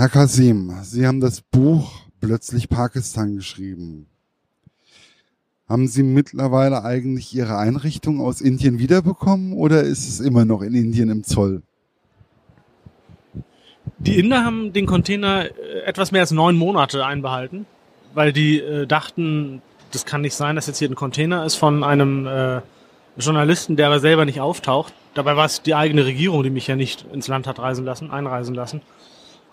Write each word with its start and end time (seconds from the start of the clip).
Herr 0.00 0.08
Kasim, 0.08 0.72
Sie 0.80 1.06
haben 1.06 1.20
das 1.20 1.42
Buch 1.42 1.92
Plötzlich 2.22 2.70
Pakistan 2.70 3.36
geschrieben. 3.36 4.06
Haben 5.68 5.88
Sie 5.88 6.02
mittlerweile 6.02 6.84
eigentlich 6.84 7.34
Ihre 7.34 7.58
Einrichtung 7.58 8.18
aus 8.18 8.40
Indien 8.40 8.78
wiederbekommen 8.78 9.52
oder 9.52 9.82
ist 9.82 10.08
es 10.08 10.20
immer 10.20 10.46
noch 10.46 10.62
in 10.62 10.74
Indien 10.74 11.10
im 11.10 11.22
Zoll? 11.22 11.60
Die 13.98 14.18
Inder 14.18 14.42
haben 14.42 14.72
den 14.72 14.86
Container 14.86 15.44
äh, 15.44 15.82
etwas 15.84 16.12
mehr 16.12 16.22
als 16.22 16.30
neun 16.30 16.56
Monate 16.56 17.04
einbehalten, 17.04 17.66
weil 18.14 18.32
die 18.32 18.58
äh, 18.58 18.86
dachten, 18.86 19.60
das 19.92 20.06
kann 20.06 20.22
nicht 20.22 20.34
sein, 20.34 20.56
dass 20.56 20.66
jetzt 20.66 20.78
hier 20.78 20.88
ein 20.88 20.94
Container 20.94 21.44
ist 21.44 21.56
von 21.56 21.84
einem 21.84 22.26
äh, 22.26 22.62
Journalisten, 23.18 23.76
der 23.76 23.88
aber 23.88 24.00
selber 24.00 24.24
nicht 24.24 24.40
auftaucht. 24.40 24.94
Dabei 25.12 25.36
war 25.36 25.44
es 25.44 25.60
die 25.60 25.74
eigene 25.74 26.06
Regierung, 26.06 26.42
die 26.42 26.48
mich 26.48 26.68
ja 26.68 26.76
nicht 26.76 27.04
ins 27.12 27.28
Land 27.28 27.46
hat 27.46 27.58
reisen 27.58 27.84
lassen, 27.84 28.10
einreisen 28.10 28.54
lassen. 28.54 28.80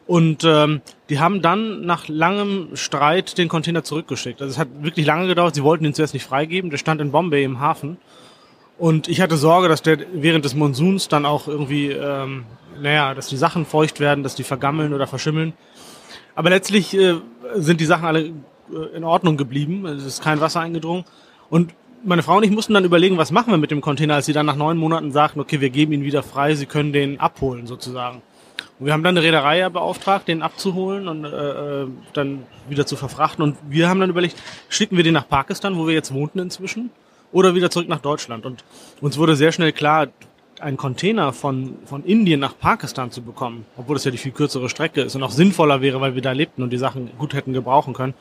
Und 0.08 0.46
ähm, 0.46 0.82
die 1.10 1.20
haben 1.20 1.42
dann 1.42 1.86
nach 1.86 2.08
langem 2.08 2.70
Streit 2.76 3.38
den 3.38 3.50
Container 3.50 3.84
zurückgeschickt. 3.84 4.42
Also 4.42 4.52
es 4.52 4.58
hat 4.58 4.70
wirklich 4.82 5.06
lange 5.06 5.28
gedauert. 5.28 5.54
Sie 5.54 5.64
wollten 5.64 5.84
ihn 5.84 5.94
zuerst 5.94 6.14
nicht 6.14 6.24
freigeben. 6.24 6.70
Der 6.70 6.78
stand 6.78 7.02
in 7.02 7.12
Bombay 7.12 7.44
im 7.44 7.60
Hafen. 7.60 7.98
Und 8.78 9.10
ich 9.10 9.20
hatte 9.20 9.36
Sorge, 9.36 9.68
dass 9.68 9.82
der 9.82 10.00
während 10.14 10.46
des 10.46 10.56
Monsuns 10.56 11.10
dann 11.10 11.26
auch 11.26 11.48
irgendwie, 11.48 11.92
ähm, 11.92 12.46
naja, 12.82 13.14
dass 13.14 13.28
die 13.28 13.38
Sachen 13.38 13.66
feucht 13.66 14.00
werden, 14.00 14.24
dass 14.24 14.36
die 14.36 14.44
vergammeln 14.44 14.94
oder 14.94 15.08
verschimmeln. 15.08 15.54
Aber 16.36 16.52
letztlich 16.52 16.96
äh, 16.96 17.16
sind 17.56 17.82
die 17.82 17.86
Sachen 17.86 18.06
alle 18.06 18.22
äh, 18.22 18.96
in 18.96 19.04
Ordnung 19.04 19.36
geblieben. 19.36 19.86
Es 19.88 20.06
ist 20.06 20.24
kein 20.24 20.40
Wasser 20.40 20.62
eingedrungen. 20.62 21.04
Und 21.50 21.74
meine 22.04 22.24
Frau 22.24 22.38
und 22.38 22.44
ich 22.44 22.52
mussten 22.52 22.74
dann 22.74 22.86
überlegen, 22.86 23.18
was 23.18 23.32
machen 23.32 23.52
wir 23.52 23.58
mit 23.58 23.72
dem 23.72 23.82
Container, 23.82 24.16
als 24.16 24.28
sie 24.28 24.34
dann 24.34 24.46
nach 24.46 24.56
neun 24.56 24.78
Monaten 24.78 25.12
sagten, 25.12 25.40
okay, 25.40 25.60
wir 25.60 25.70
geben 25.70 25.92
ihn 25.92 26.04
wieder 26.04 26.24
frei, 26.24 26.56
sie 26.56 26.66
können 26.66 26.94
den 26.94 27.20
abholen 27.20 27.68
sozusagen. 27.68 28.22
Wir 28.80 28.94
haben 28.94 29.04
dann 29.04 29.18
eine 29.18 29.26
Reederei 29.26 29.68
beauftragt, 29.70 30.28
den 30.28 30.44
abzuholen 30.44 31.08
und 31.08 31.26
äh, 31.26 31.82
äh, 31.84 31.88
dann 32.14 32.44
wieder 32.70 32.86
zu 32.86 32.96
verfrachten. 32.96 33.44
Und 33.44 33.58
wir 33.68 33.90
haben 33.90 34.00
dann 34.00 34.10
überlegt, 34.10 34.38
schicken 34.70 34.98
wir 34.98 35.04
den 35.04 35.16
nach 35.16 35.28
Pakistan, 35.28 35.78
wo 35.78 35.88
wir 35.88 35.96
jetzt 35.96 36.14
wohnten 36.14 36.40
inzwischen, 36.40 36.92
oder 37.32 37.56
wieder 37.56 37.72
zurück 37.72 37.88
nach 37.88 38.02
Deutschland. 38.02 38.46
Und 38.46 38.64
uns 39.02 39.18
wurde 39.18 39.36
sehr 39.36 39.52
schnell 39.52 39.72
klar, 39.72 40.08
einen 40.60 40.78
Container 40.78 41.34
von, 41.34 41.78
von 41.86 42.04
Indien 42.04 42.40
nach 42.40 42.58
Pakistan 42.58 43.12
zu 43.12 43.22
bekommen, 43.22 43.66
obwohl 43.78 43.96
das 43.96 44.06
ja 44.06 44.12
die 44.12 44.18
viel 44.18 44.32
kürzere 44.32 44.70
Strecke 44.70 45.02
ist 45.02 45.16
und 45.16 45.24
auch 45.24 45.32
sinnvoller 45.32 45.82
wäre, 45.82 46.02
weil 46.02 46.16
wir 46.16 46.22
da 46.22 46.32
lebten 46.32 46.64
und 46.64 46.72
die 46.72 46.78
Sachen 46.78 47.12
gut 47.18 47.34
hätten 47.34 47.54
gebrauchen 47.54 47.94
können, 47.94 48.14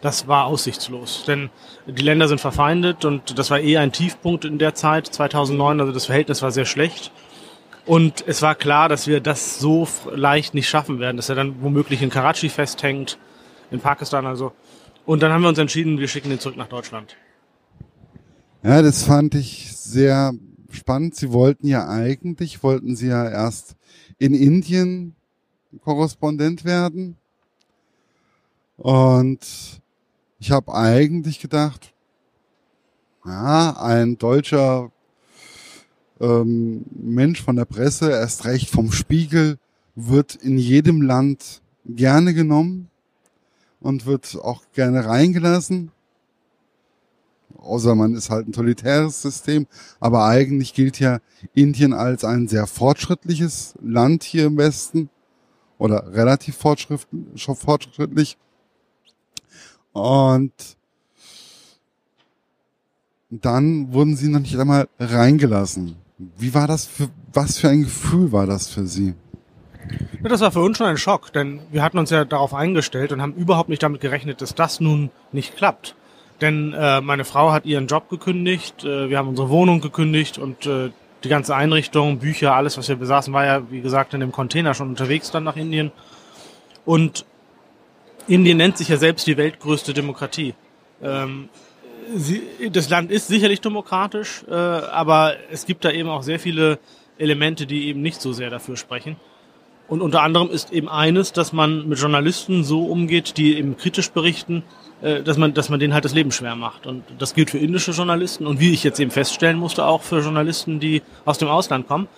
das 0.00 0.28
war 0.28 0.44
aussichtslos. 0.46 1.24
Denn 1.26 1.50
die 1.86 2.02
Länder 2.02 2.28
sind 2.28 2.40
verfeindet 2.40 3.04
und 3.04 3.38
das 3.38 3.50
war 3.50 3.60
eh 3.60 3.78
ein 3.78 3.92
Tiefpunkt 3.92 4.44
in 4.44 4.58
der 4.58 4.74
Zeit, 4.74 5.06
2009, 5.06 5.80
also 5.80 5.92
das 5.92 6.06
Verhältnis 6.06 6.42
war 6.42 6.50
sehr 6.50 6.66
schlecht. 6.66 7.10
Und 7.88 8.22
es 8.26 8.42
war 8.42 8.54
klar, 8.54 8.90
dass 8.90 9.06
wir 9.06 9.20
das 9.20 9.58
so 9.58 9.88
leicht 10.14 10.52
nicht 10.52 10.68
schaffen 10.68 11.00
werden, 11.00 11.16
dass 11.16 11.30
er 11.30 11.36
dann 11.36 11.62
womöglich 11.62 12.02
in 12.02 12.10
Karachi 12.10 12.50
festhängt, 12.50 13.18
in 13.70 13.80
Pakistan 13.80 14.26
also. 14.26 14.52
Und 15.06 15.22
dann 15.22 15.32
haben 15.32 15.40
wir 15.40 15.48
uns 15.48 15.56
entschieden, 15.56 15.98
wir 15.98 16.06
schicken 16.06 16.30
ihn 16.30 16.38
zurück 16.38 16.58
nach 16.58 16.68
Deutschland. 16.68 17.16
Ja, 18.62 18.82
das 18.82 19.04
fand 19.04 19.34
ich 19.34 19.74
sehr 19.74 20.34
spannend. 20.68 21.14
Sie 21.14 21.32
wollten 21.32 21.66
ja 21.66 21.88
eigentlich, 21.88 22.62
wollten 22.62 22.94
Sie 22.94 23.08
ja 23.08 23.26
erst 23.26 23.74
in 24.18 24.34
Indien 24.34 25.16
Korrespondent 25.82 26.66
werden. 26.66 27.16
Und 28.76 29.80
ich 30.38 30.50
habe 30.50 30.74
eigentlich 30.74 31.40
gedacht, 31.40 31.94
ja, 33.24 33.80
ein 33.80 34.18
deutscher 34.18 34.90
ähm, 36.20 36.84
Mensch 36.90 37.42
von 37.42 37.56
der 37.56 37.64
Presse, 37.64 38.10
erst 38.10 38.44
recht 38.44 38.70
vom 38.70 38.92
Spiegel, 38.92 39.58
wird 39.94 40.34
in 40.34 40.58
jedem 40.58 41.02
Land 41.02 41.62
gerne 41.84 42.34
genommen 42.34 42.88
und 43.80 44.06
wird 44.06 44.36
auch 44.42 44.62
gerne 44.72 45.04
reingelassen. 45.04 45.90
Außer 47.56 47.94
man 47.94 48.14
ist 48.14 48.30
halt 48.30 48.48
ein 48.48 48.52
totalitäres 48.52 49.22
System. 49.22 49.66
Aber 50.00 50.26
eigentlich 50.26 50.74
gilt 50.74 51.00
ja 51.00 51.18
Indien 51.54 51.92
als 51.92 52.24
ein 52.24 52.48
sehr 52.48 52.66
fortschrittliches 52.66 53.74
Land 53.82 54.22
hier 54.22 54.46
im 54.46 54.56
Westen. 54.56 55.10
Oder 55.78 56.12
relativ 56.12 56.56
fortschrittlich. 56.56 58.36
Und 59.92 60.52
dann 63.30 63.92
wurden 63.92 64.16
sie 64.16 64.28
noch 64.28 64.40
nicht 64.40 64.58
einmal 64.58 64.88
reingelassen. 64.98 65.96
Wie 66.18 66.52
war 66.52 66.66
das 66.66 66.84
für, 66.84 67.08
was 67.32 67.58
für 67.58 67.68
ein 67.68 67.82
Gefühl 67.82 68.32
war 68.32 68.46
das 68.46 68.68
für 68.68 68.86
Sie? 68.86 69.14
Ja, 70.22 70.28
das 70.28 70.40
war 70.40 70.50
für 70.50 70.60
uns 70.60 70.76
schon 70.76 70.88
ein 70.88 70.96
Schock, 70.96 71.32
denn 71.32 71.60
wir 71.70 71.82
hatten 71.82 71.98
uns 71.98 72.10
ja 72.10 72.24
darauf 72.24 72.54
eingestellt 72.54 73.12
und 73.12 73.22
haben 73.22 73.34
überhaupt 73.34 73.68
nicht 73.68 73.82
damit 73.82 74.00
gerechnet, 74.00 74.42
dass 74.42 74.54
das 74.54 74.80
nun 74.80 75.10
nicht 75.30 75.56
klappt. 75.56 75.94
Denn 76.40 76.72
äh, 76.72 77.00
meine 77.00 77.24
Frau 77.24 77.52
hat 77.52 77.64
ihren 77.66 77.86
Job 77.86 78.08
gekündigt, 78.08 78.84
äh, 78.84 79.08
wir 79.08 79.18
haben 79.18 79.28
unsere 79.28 79.48
Wohnung 79.48 79.80
gekündigt 79.80 80.38
und 80.38 80.66
äh, 80.66 80.90
die 81.24 81.28
ganze 81.28 81.54
Einrichtung, 81.54 82.18
Bücher, 82.18 82.54
alles, 82.54 82.76
was 82.78 82.88
wir 82.88 82.96
besaßen, 82.96 83.32
war 83.32 83.44
ja, 83.44 83.70
wie 83.70 83.80
gesagt, 83.80 84.14
in 84.14 84.20
dem 84.20 84.32
Container 84.32 84.74
schon 84.74 84.88
unterwegs 84.88 85.30
dann 85.30 85.44
nach 85.44 85.56
Indien. 85.56 85.90
Und 86.84 87.26
Indien 88.28 88.58
nennt 88.58 88.76
sich 88.76 88.88
ja 88.88 88.98
selbst 88.98 89.26
die 89.26 89.36
weltgrößte 89.36 89.94
Demokratie. 89.94 90.54
Ähm, 91.02 91.48
sie, 92.16 92.42
das 92.70 92.88
Land 92.88 93.10
ist 93.10 93.28
sicherlich 93.28 93.60
demokratisch, 93.60 94.44
äh, 94.48 94.54
aber 94.54 95.34
es 95.50 95.66
gibt 95.66 95.84
da 95.84 95.90
eben 95.90 96.08
auch 96.08 96.22
sehr 96.22 96.38
viele 96.38 96.78
Elemente, 97.18 97.66
die 97.66 97.88
eben 97.88 98.02
nicht 98.02 98.20
so 98.20 98.32
sehr 98.32 98.50
dafür 98.50 98.76
sprechen. 98.76 99.16
Und 99.88 100.02
unter 100.02 100.22
anderem 100.22 100.50
ist 100.50 100.70
eben 100.70 100.88
eines, 100.88 101.32
dass 101.32 101.52
man 101.52 101.88
mit 101.88 101.98
Journalisten 101.98 102.62
so 102.62 102.84
umgeht, 102.84 103.38
die 103.38 103.56
eben 103.56 103.76
kritisch 103.76 104.10
berichten, 104.10 104.62
äh, 105.00 105.22
dass 105.22 105.38
man, 105.38 105.54
dass 105.54 105.70
man 105.70 105.80
denen 105.80 105.94
halt 105.94 106.04
das 106.04 106.14
Leben 106.14 106.30
schwer 106.30 106.56
macht. 106.56 106.86
Und 106.86 107.04
das 107.18 107.34
gilt 107.34 107.50
für 107.50 107.58
indische 107.58 107.92
Journalisten 107.92 108.46
und 108.46 108.60
wie 108.60 108.72
ich 108.72 108.84
jetzt 108.84 109.00
eben 109.00 109.10
feststellen 109.10 109.58
musste, 109.58 109.86
auch 109.86 110.02
für 110.02 110.20
Journalisten, 110.20 110.78
die 110.78 111.02
aus 111.24 111.38
dem 111.38 111.48
Ausland 111.48 111.88
kommen. 111.88 112.08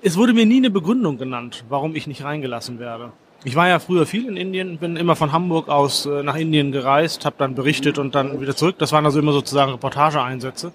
Es 0.00 0.16
wurde 0.16 0.32
mir 0.32 0.46
nie 0.46 0.58
eine 0.58 0.70
Begründung 0.70 1.18
genannt, 1.18 1.64
warum 1.68 1.96
ich 1.96 2.06
nicht 2.06 2.22
reingelassen 2.22 2.78
werde. 2.78 3.12
Ich 3.44 3.54
war 3.54 3.68
ja 3.68 3.78
früher 3.78 4.04
viel 4.04 4.26
in 4.26 4.36
Indien, 4.36 4.78
bin 4.78 4.96
immer 4.96 5.14
von 5.14 5.30
Hamburg 5.30 5.68
aus 5.68 6.06
äh, 6.06 6.24
nach 6.24 6.34
Indien 6.34 6.72
gereist, 6.72 7.24
habe 7.24 7.36
dann 7.38 7.54
berichtet 7.54 7.96
und 7.98 8.16
dann 8.16 8.40
wieder 8.40 8.56
zurück. 8.56 8.76
Das 8.78 8.90
waren 8.90 9.04
also 9.04 9.20
immer 9.20 9.32
sozusagen 9.32 9.70
Reportageeinsätze. 9.70 10.72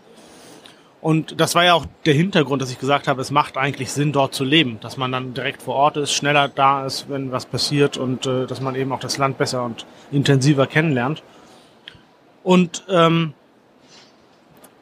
Und 1.01 1.41
das 1.41 1.56
war 1.56 1.66
ja 1.66 1.74
auch 1.74 1.85
der 2.06 2.13
Hintergrund, 2.13 2.62
dass 2.62 2.72
ich 2.72 2.79
gesagt 2.79 3.09
habe, 3.09 3.19
es 3.19 3.29
macht 3.29 3.57
eigentlich 3.57 3.91
Sinn, 3.91 4.13
dort 4.13 4.34
zu 4.34 4.46
leben, 4.46 4.79
dass 4.79 4.96
man 4.96 5.12
dann 5.12 5.34
direkt 5.34 5.62
vor 5.62 5.75
Ort 5.75 5.97
ist, 5.97 6.13
schneller 6.13 6.47
da 6.47 6.85
ist, 6.85 7.09
wenn 7.09 7.34
was 7.34 7.46
passiert 7.46 7.97
und 7.97 8.25
äh, 8.25 8.47
dass 8.47 8.62
man 8.62 8.75
eben 8.75 8.94
auch 8.94 9.01
das 9.01 9.18
Land 9.18 9.38
besser 9.38 9.66
und 9.66 9.85
intensiver 10.13 10.66
kennenlernt. 10.66 11.22
Und 12.44 12.85
ähm, 12.88 13.34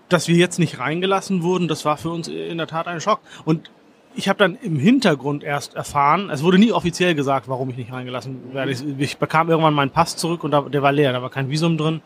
dass 0.10 0.28
wir 0.28 0.36
jetzt 0.36 0.60
nicht 0.60 0.78
reingelassen 0.78 1.42
wurden, 1.42 1.68
das 1.68 1.86
war 1.86 1.98
für 1.98 2.12
uns 2.12 2.28
in 2.28 2.60
der 2.60 2.68
Tat 2.68 2.88
ein 2.88 3.02
Schock. 3.02 3.22
Und 3.44 3.72
ich 4.16 4.30
habe 4.30 4.38
dann 4.40 4.58
im 4.62 4.78
Hintergrund 4.78 5.44
erst 5.44 5.76
erfahren, 5.76 6.30
es 6.30 6.44
wurde 6.44 6.58
nie 6.58 6.72
offiziell 6.72 7.16
gesagt, 7.16 7.48
warum 7.48 7.70
ich 7.70 7.78
nicht 7.78 7.92
reingelassen 7.92 8.54
werde. 8.54 8.72
Ich, 8.72 8.84
ich 8.98 9.18
bekam 9.18 9.50
irgendwann 9.50 9.74
meinen 9.74 9.92
Pass 9.92 10.18
zurück 10.18 10.44
und 10.44 10.52
da, 10.52 10.62
der 10.62 10.82
war 10.82 10.92
leer, 10.92 11.14
da 11.14 11.22
war 11.22 11.30
kein 11.30 11.50
Visum 11.50 11.78
drin. 11.78 12.02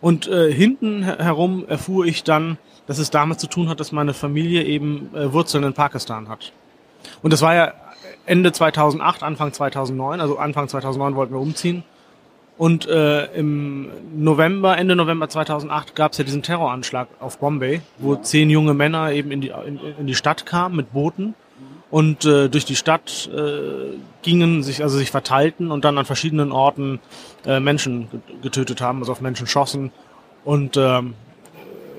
Und 0.00 0.26
äh, 0.26 0.52
hinten 0.52 1.04
herum 1.04 1.64
erfuhr 1.68 2.06
ich 2.06 2.24
dann, 2.24 2.58
dass 2.86 2.98
es 2.98 3.10
damit 3.10 3.38
zu 3.38 3.46
tun 3.46 3.68
hat, 3.68 3.78
dass 3.78 3.92
meine 3.92 4.14
Familie 4.14 4.64
eben 4.64 5.14
äh, 5.14 5.32
Wurzeln 5.32 5.64
in 5.64 5.72
Pakistan 5.72 6.28
hat. 6.28 6.52
Und 7.22 7.32
das 7.32 7.40
war 7.40 7.54
ja 7.54 7.72
Ende 8.26 8.52
2008, 8.52 9.22
Anfang 9.22 9.52
2009, 9.52 10.20
also 10.20 10.38
Anfang 10.38 10.68
2009 10.68 11.14
wollten 11.14 11.32
wir 11.32 11.40
umziehen. 11.40 11.84
Und 12.58 12.86
äh, 12.86 13.26
im 13.34 13.90
November, 14.14 14.76
Ende 14.76 14.94
November 14.94 15.28
2008 15.28 15.96
gab 15.96 16.12
es 16.12 16.18
ja 16.18 16.24
diesen 16.24 16.42
Terroranschlag 16.42 17.08
auf 17.18 17.38
Bombay, 17.38 17.80
wo 17.98 18.16
zehn 18.16 18.50
junge 18.50 18.74
Männer 18.74 19.12
eben 19.12 19.30
in 19.30 19.40
die, 19.40 19.52
in, 19.66 19.80
in 19.98 20.06
die 20.06 20.14
Stadt 20.14 20.46
kamen 20.46 20.76
mit 20.76 20.92
Booten 20.92 21.34
und 21.92 22.24
äh, 22.24 22.48
durch 22.48 22.64
die 22.64 22.74
Stadt 22.74 23.28
äh, 23.36 23.98
gingen, 24.22 24.62
sich 24.62 24.82
also 24.82 24.96
sich 24.96 25.10
verteilten 25.10 25.70
und 25.70 25.84
dann 25.84 25.98
an 25.98 26.06
verschiedenen 26.06 26.50
Orten 26.50 27.00
äh, 27.44 27.60
Menschen 27.60 28.08
getötet 28.40 28.80
haben, 28.80 29.00
also 29.00 29.12
auf 29.12 29.20
Menschen 29.20 29.46
schossen. 29.46 29.92
Und 30.42 30.78
ähm, 30.78 31.12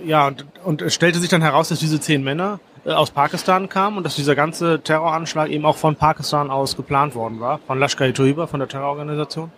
ja, 0.03 0.27
und, 0.27 0.45
und 0.63 0.81
es 0.81 0.95
stellte 0.95 1.19
sich 1.19 1.29
dann 1.29 1.43
heraus, 1.43 1.69
dass 1.69 1.79
diese 1.79 1.99
zehn 1.99 2.23
Männer 2.23 2.59
äh, 2.85 2.91
aus 2.91 3.11
Pakistan 3.11 3.69
kamen 3.69 3.97
und 3.97 4.03
dass 4.03 4.15
dieser 4.15 4.33
ganze 4.33 4.81
Terroranschlag 4.81 5.49
eben 5.49 5.63
auch 5.63 5.77
von 5.77 5.95
Pakistan 5.95 6.49
aus 6.49 6.75
geplant 6.75 7.13
worden 7.13 7.39
war, 7.39 7.59
von 7.59 7.79
Lashkar-e-Toiba, 7.79 8.47
von 8.47 8.59
der 8.59 8.69
Terrororganisation. 8.69 9.51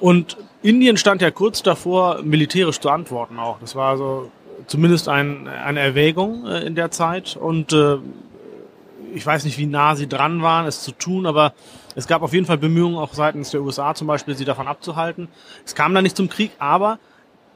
Und 0.00 0.36
Indien 0.62 0.96
stand 0.96 1.22
ja 1.22 1.30
kurz 1.30 1.62
davor, 1.62 2.22
militärisch 2.22 2.80
zu 2.80 2.90
antworten 2.90 3.38
auch. 3.38 3.58
Das 3.60 3.76
war 3.76 3.90
also 3.90 4.30
zumindest 4.66 5.08
ein, 5.08 5.48
eine 5.48 5.80
Erwägung 5.80 6.46
äh, 6.46 6.60
in 6.66 6.74
der 6.74 6.90
Zeit. 6.90 7.36
Und 7.36 7.72
äh, 7.72 7.96
ich 9.14 9.24
weiß 9.24 9.44
nicht, 9.44 9.58
wie 9.58 9.66
nah 9.66 9.96
sie 9.96 10.08
dran 10.08 10.42
waren, 10.42 10.66
es 10.66 10.82
zu 10.82 10.92
tun, 10.92 11.26
aber 11.26 11.52
es 11.94 12.06
gab 12.06 12.22
auf 12.22 12.32
jeden 12.32 12.46
Fall 12.46 12.58
Bemühungen 12.58 12.96
auch 12.96 13.14
seitens 13.14 13.50
der 13.50 13.62
USA 13.62 13.94
zum 13.94 14.06
Beispiel, 14.06 14.36
sie 14.36 14.44
davon 14.44 14.68
abzuhalten. 14.68 15.28
Es 15.64 15.74
kam 15.74 15.94
dann 15.94 16.04
nicht 16.04 16.16
zum 16.16 16.28
Krieg, 16.28 16.52
aber 16.58 16.98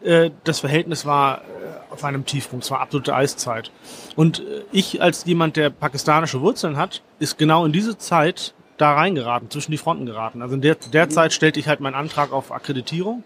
äh, 0.02 0.30
das 0.44 0.60
Verhältnis 0.60 1.06
war 1.06 1.38
äh, 1.38 1.92
auf 1.92 2.04
einem 2.04 2.26
Tiefpunkt, 2.26 2.64
es 2.64 2.70
war 2.70 2.80
absolute 2.80 3.14
Eiszeit. 3.14 3.70
Und 4.16 4.40
äh, 4.40 4.62
ich 4.72 5.00
als 5.00 5.24
jemand, 5.24 5.56
der 5.56 5.70
pakistanische 5.70 6.40
Wurzeln 6.40 6.76
hat, 6.76 7.02
ist 7.18 7.38
genau 7.38 7.64
in 7.64 7.72
diese 7.72 7.96
Zeit 7.96 8.54
da 8.76 8.94
reingeraten, 8.94 9.50
zwischen 9.50 9.70
die 9.70 9.78
Fronten 9.78 10.06
geraten. 10.06 10.42
Also 10.42 10.54
in 10.54 10.60
der, 10.60 10.74
der 10.74 11.08
Zeit 11.08 11.32
stellte 11.32 11.60
ich 11.60 11.68
halt 11.68 11.80
meinen 11.80 11.94
Antrag 11.94 12.32
auf 12.32 12.52
Akkreditierung. 12.52 13.22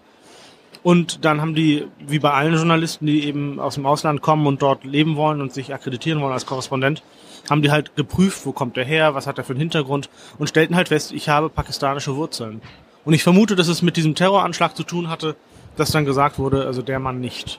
Und 0.83 1.25
dann 1.25 1.41
haben 1.41 1.55
die, 1.55 1.87
wie 1.99 2.19
bei 2.19 2.31
allen 2.31 2.55
Journalisten, 2.55 3.07
die 3.07 3.25
eben 3.25 3.59
aus 3.59 3.75
dem 3.75 3.87
Ausland 3.87 4.23
kommen 4.23 4.47
und 4.47 4.63
dort 4.63 4.85
leben 4.85 5.17
wollen 5.17 5.41
und 5.41 5.53
sich 5.53 5.75
akkreditieren 5.75 6.21
wollen 6.21 6.33
als 6.33 6.47
Korrespondent, 6.47 7.03
haben 7.51 7.63
die 7.63 7.71
halt 7.71 7.97
geprüft, 7.97 8.45
wo 8.47 8.53
kommt 8.53 8.77
er 8.77 8.85
her, 8.85 9.15
was 9.15 9.27
hat 9.27 9.39
er 9.39 9.45
für 9.45 9.53
einen 9.53 9.61
Hintergrund 9.61 10.09
und 10.39 10.49
stellten 10.49 10.77
halt 10.77 10.89
fest, 10.89 11.13
ich 11.13 11.29
habe 11.29 11.49
pakistanische 11.49 12.15
Wurzeln. 12.17 12.61
Und 13.05 13.15
ich 13.15 13.23
vermute, 13.23 13.57
dass 13.57 13.69
es 13.69 13.83
mit 13.83 13.97
diesem 13.97 14.15
Terroranschlag 14.15 14.77
zu 14.77 14.83
tun 14.83 15.09
hatte, 15.09 15.35
dass 15.77 15.91
dann 15.91 16.05
gesagt 16.05 16.39
wurde, 16.39 16.67
also 16.67 16.83
der 16.83 16.99
Mann 16.99 17.21
nicht. 17.21 17.59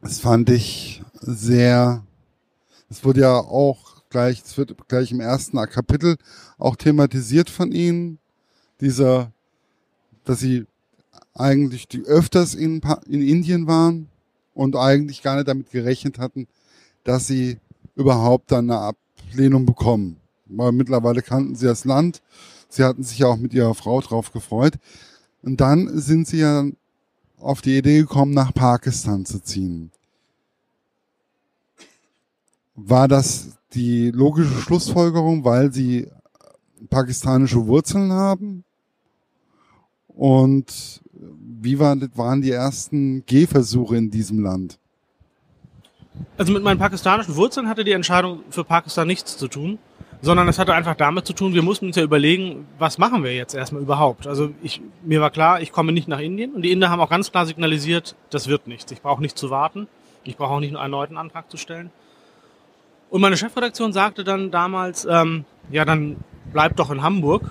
Das 0.00 0.20
fand 0.20 0.50
ich 0.50 1.02
sehr, 1.20 2.02
es 2.88 3.04
wurde 3.04 3.20
ja 3.20 3.34
auch 3.38 3.85
gleich, 4.16 4.42
es 4.42 4.56
wird 4.56 4.74
gleich 4.88 5.12
im 5.12 5.20
ersten 5.20 5.58
Kapitel 5.66 6.16
auch 6.56 6.74
thematisiert 6.74 7.50
von 7.50 7.70
Ihnen, 7.70 8.18
dieser, 8.80 9.30
dass 10.24 10.40
Sie 10.40 10.64
eigentlich 11.34 11.86
die 11.86 12.02
öfters 12.02 12.54
in, 12.54 12.80
in 13.06 13.20
Indien 13.20 13.66
waren 13.66 14.08
und 14.54 14.74
eigentlich 14.74 15.22
gar 15.22 15.36
nicht 15.36 15.48
damit 15.48 15.70
gerechnet 15.70 16.18
hatten, 16.18 16.48
dass 17.04 17.26
Sie 17.26 17.58
überhaupt 17.94 18.52
dann 18.52 18.70
eine 18.70 18.94
Ablehnung 19.30 19.66
bekommen. 19.66 20.16
Weil 20.46 20.72
mittlerweile 20.72 21.20
kannten 21.20 21.54
Sie 21.54 21.66
das 21.66 21.84
Land, 21.84 22.22
Sie 22.70 22.84
hatten 22.84 23.02
sich 23.02 23.18
ja 23.18 23.26
auch 23.26 23.36
mit 23.36 23.52
Ihrer 23.52 23.74
Frau 23.74 24.00
drauf 24.00 24.32
gefreut. 24.32 24.78
Und 25.42 25.60
dann 25.60 25.90
sind 25.98 26.26
Sie 26.26 26.38
ja 26.38 26.64
auf 27.38 27.60
die 27.60 27.76
Idee 27.76 27.98
gekommen, 27.98 28.32
nach 28.32 28.54
Pakistan 28.54 29.26
zu 29.26 29.42
ziehen. 29.42 29.90
War 32.76 33.08
das 33.08 33.56
die 33.76 34.10
logische 34.10 34.58
Schlussfolgerung, 34.60 35.44
weil 35.44 35.72
sie 35.72 36.08
pakistanische 36.90 37.66
Wurzeln 37.66 38.12
haben? 38.12 38.64
Und 40.08 41.02
wie 41.12 41.78
waren 41.78 42.42
die 42.42 42.50
ersten 42.50 43.24
Gehversuche 43.26 43.96
in 43.96 44.10
diesem 44.10 44.42
Land? 44.42 44.78
Also 46.38 46.52
mit 46.52 46.62
meinen 46.62 46.78
pakistanischen 46.78 47.36
Wurzeln 47.36 47.68
hatte 47.68 47.84
die 47.84 47.92
Entscheidung 47.92 48.40
für 48.50 48.64
Pakistan 48.64 49.06
nichts 49.06 49.36
zu 49.36 49.48
tun, 49.48 49.78
sondern 50.22 50.48
es 50.48 50.58
hatte 50.58 50.72
einfach 50.74 50.94
damit 50.94 51.26
zu 51.26 51.34
tun, 51.34 51.52
wir 51.52 51.62
mussten 51.62 51.86
uns 51.86 51.96
ja 51.96 52.02
überlegen, 52.02 52.66
was 52.78 52.96
machen 52.96 53.22
wir 53.22 53.34
jetzt 53.34 53.54
erstmal 53.54 53.82
überhaupt. 53.82 54.26
Also 54.26 54.50
ich, 54.62 54.80
mir 55.02 55.20
war 55.20 55.30
klar, 55.30 55.60
ich 55.60 55.72
komme 55.72 55.92
nicht 55.92 56.08
nach 56.08 56.20
Indien 56.20 56.54
und 56.54 56.62
die 56.62 56.72
Inder 56.72 56.88
haben 56.88 57.00
auch 57.00 57.10
ganz 57.10 57.30
klar 57.30 57.44
signalisiert, 57.44 58.16
das 58.30 58.48
wird 58.48 58.66
nichts. 58.66 58.90
Ich 58.92 59.02
brauche 59.02 59.20
nicht 59.20 59.36
zu 59.36 59.50
warten, 59.50 59.88
ich 60.24 60.36
brauche 60.36 60.54
auch 60.54 60.60
nicht 60.60 60.70
einen 60.70 60.82
erneuten 60.82 61.18
Antrag 61.18 61.50
zu 61.50 61.58
stellen. 61.58 61.90
Und 63.10 63.20
meine 63.20 63.36
Chefredaktion 63.36 63.92
sagte 63.92 64.24
dann 64.24 64.50
damals, 64.50 65.06
ähm, 65.08 65.44
ja, 65.70 65.84
dann 65.84 66.16
bleib 66.52 66.76
doch 66.76 66.90
in 66.90 67.02
Hamburg. 67.02 67.42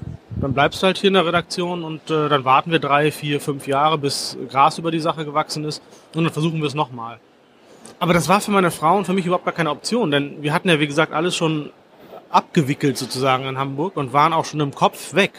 Dann 0.41 0.53
bleibst 0.53 0.81
du 0.81 0.87
halt 0.87 0.97
hier 0.97 1.07
in 1.07 1.13
der 1.13 1.25
Redaktion 1.25 1.83
und 1.83 2.09
äh, 2.09 2.27
dann 2.27 2.43
warten 2.43 2.69
wir 2.69 2.79
drei, 2.79 3.11
vier, 3.11 3.39
fünf 3.39 3.67
Jahre, 3.67 3.97
bis 3.97 4.37
Gras 4.49 4.77
über 4.77 4.91
die 4.91 4.99
Sache 4.99 5.23
gewachsen 5.23 5.63
ist 5.63 5.81
und 6.13 6.25
dann 6.25 6.33
versuchen 6.33 6.59
wir 6.59 6.67
es 6.67 6.73
nochmal. 6.73 7.19
Aber 7.99 8.13
das 8.13 8.27
war 8.27 8.41
für 8.41 8.51
meine 8.51 8.71
Frau 8.71 8.97
und 8.97 9.05
für 9.05 9.13
mich 9.13 9.25
überhaupt 9.25 9.45
gar 9.45 9.53
keine 9.53 9.71
Option, 9.71 10.11
denn 10.11 10.43
wir 10.43 10.53
hatten 10.53 10.67
ja, 10.67 10.79
wie 10.79 10.87
gesagt, 10.87 11.13
alles 11.13 11.35
schon 11.35 11.69
abgewickelt 12.29 12.97
sozusagen 12.97 13.45
in 13.45 13.57
Hamburg 13.57 13.95
und 13.95 14.11
waren 14.11 14.33
auch 14.33 14.43
schon 14.43 14.59
im 14.59 14.75
Kopf 14.75 15.13
weg. 15.13 15.31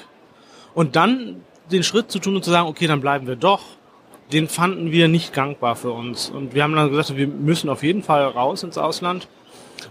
Und 0.74 0.96
dann 0.96 1.42
den 1.70 1.82
Schritt 1.82 2.10
zu 2.10 2.18
tun 2.18 2.36
und 2.36 2.44
zu 2.44 2.50
sagen, 2.50 2.68
okay, 2.68 2.86
dann 2.86 3.00
bleiben 3.02 3.26
wir 3.26 3.36
doch, 3.36 3.62
den 4.32 4.48
fanden 4.48 4.90
wir 4.92 5.08
nicht 5.08 5.32
gangbar 5.32 5.76
für 5.76 5.92
uns. 5.92 6.30
Und 6.30 6.54
wir 6.54 6.62
haben 6.62 6.74
dann 6.74 6.90
gesagt, 6.90 7.16
wir 7.16 7.26
müssen 7.26 7.68
auf 7.68 7.82
jeden 7.82 8.02
Fall 8.02 8.24
raus 8.24 8.62
ins 8.62 8.78
Ausland. 8.78 9.28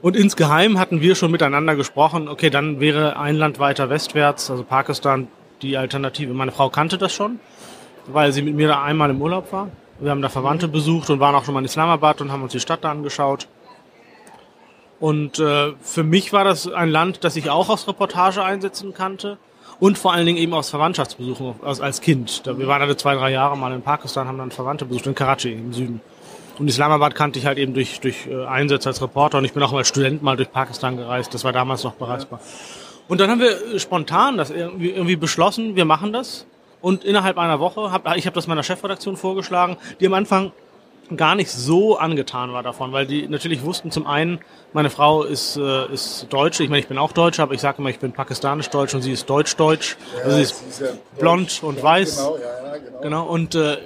Und 0.02 0.16
insgeheim 0.16 0.80
hatten 0.80 1.02
wir 1.02 1.16
schon 1.16 1.32
miteinander 1.32 1.76
gesprochen, 1.76 2.28
okay, 2.28 2.50
dann 2.50 2.80
wäre 2.80 3.18
ein 3.18 3.36
Land 3.36 3.60
weiter 3.60 3.90
westwärts, 3.90 4.50
also 4.52 4.64
Pakistan, 4.64 5.28
die 5.62 5.78
Alternative. 5.78 6.34
Meine 6.34 6.52
Frau 6.52 6.70
kannte 6.70 6.98
das 6.98 7.14
schon, 7.14 7.40
weil 8.08 8.32
sie 8.32 8.42
mit 8.42 8.56
mir 8.56 8.68
da 8.68 8.84
einmal 8.84 9.10
im 9.10 9.22
Urlaub 9.22 9.52
war. 9.52 9.70
Wir 10.00 10.12
haben 10.12 10.22
da 10.22 10.30
Verwandte 10.30 10.68
besucht 10.68 11.10
und 11.10 11.20
waren 11.20 11.36
auch 11.36 11.46
schon 11.46 11.54
mal 11.54 11.62
in 11.62 11.66
Islamabad 11.66 12.22
und 12.22 12.32
haben 12.32 12.44
uns 12.44 12.52
die 12.52 12.60
Stadt 12.60 12.84
da 12.84 12.92
angeschaut. 12.92 13.48
Und 15.00 15.40
äh, 15.40 15.74
für 15.82 16.04
mich 16.04 16.34
war 16.34 16.44
das 16.44 16.72
ein 16.72 16.90
Land, 16.90 17.24
das 17.24 17.36
ich 17.36 17.50
auch 17.50 17.70
aus 17.70 17.88
Reportage 17.88 18.44
einsetzen 18.44 18.94
kannte 18.94 19.38
und 19.80 19.98
vor 19.98 20.14
allen 20.14 20.26
Dingen 20.26 20.38
eben 20.38 20.54
aus 20.54 20.70
Verwandtschaftsbesuchen 20.70 21.56
als, 21.64 21.82
als 21.82 22.02
Kind. 22.02 22.44
Wir 22.46 22.68
waren 22.68 22.82
alle 22.82 22.96
zwei, 22.98 23.16
drei 23.16 23.32
Jahre 23.32 23.58
mal 23.58 23.74
in 23.74 23.82
Pakistan, 23.82 24.28
haben 24.28 24.38
dann 24.38 24.52
Verwandte 24.52 24.86
besucht 24.86 25.08
in 25.08 25.16
Karachi 25.16 25.52
im 25.52 25.74
Süden. 25.74 26.02
Und 26.57 26.68
Islamabad 26.68 27.16
kannte 27.16 27.40
ich 27.40 27.46
halt 27.46 27.57
eben 27.57 27.74
durch, 27.74 28.00
durch 28.00 28.28
äh, 28.28 28.46
Einsätze 28.46 28.90
als 28.90 29.02
Reporter 29.02 29.40
und 29.40 29.46
ich 29.46 29.54
bin 29.54 29.62
auch 29.63 29.74
als 29.74 29.88
Student 29.88 30.24
mal 30.24 30.38
durch 30.38 30.52
Pakistan 30.52 30.98
gereist. 30.98 31.34
Das 31.34 31.44
war 31.44 31.52
damals 31.52 31.84
noch 31.84 31.96
bereisbar. 31.96 32.40
Und 33.07 33.19
dann 33.19 33.30
haben 33.30 33.40
wir 33.40 33.75
äh, 33.75 33.80
spontan 33.80 34.38
das 34.38 34.52
irgendwie, 34.52 34.92
irgendwie 34.92 35.16
beschlossen, 35.16 35.75
wir 35.75 35.86
machen 35.86 36.13
das. 36.13 36.46
Und 36.81 37.04
innerhalb 37.04 37.38
einer 37.38 37.60
Woche, 37.60 37.92
hab, 37.92 38.16
ich 38.16 38.25
habe 38.25 38.36
das 38.36 38.48
meiner 38.48 38.63
Chefredaktion 38.63 39.18
vorgeschlagen, 39.18 39.78
die 40.00 40.06
am 40.06 40.13
Anfang 40.13 40.52
gar 41.16 41.36
nicht 41.36 41.52
so 41.52 41.98
angetan 41.98 42.54
war 42.54 42.63
davon, 42.63 42.92
weil 42.92 43.06
die 43.06 43.28
natürlich 43.28 43.63
wussten, 43.63 43.92
zum 43.92 44.08
einen, 44.08 44.40
meine 44.74 44.90
Frau 44.90 45.24
ist, 45.24 45.56
äh, 45.58 45.94
ist 45.94 46.28
Deutsche, 46.30 46.63
ich 46.63 46.69
meine, 46.69 46.80
ich 46.80 46.88
bin 46.88 46.98
auch 46.98 47.12
Deutscher, 47.12 47.44
aber 47.44 47.54
ich 47.54 47.62
sage 47.62 47.78
immer, 47.80 47.90
ich 47.90 48.00
bin 48.00 48.12
pakistanisch-deutsch 48.12 48.94
und 48.96 49.01
sie 49.01 49.12
ist 49.12 49.30
deutsch-deutsch. 49.30 49.98
Ja, 50.18 50.24
also 50.24 50.36
sie 50.36 50.42
ist, 50.42 50.60
sie 50.60 50.69
ist 50.69 50.81
ja 50.81 50.98
blond 51.19 51.63
und 51.63 51.81
weiß. 51.81 52.18
Genau, 52.18 52.38
ja, 52.38 52.44
ja, 52.44 52.78
genau. 52.78 53.01
genau. 53.01 53.24
Und 53.25 53.56
äh, 53.56 53.78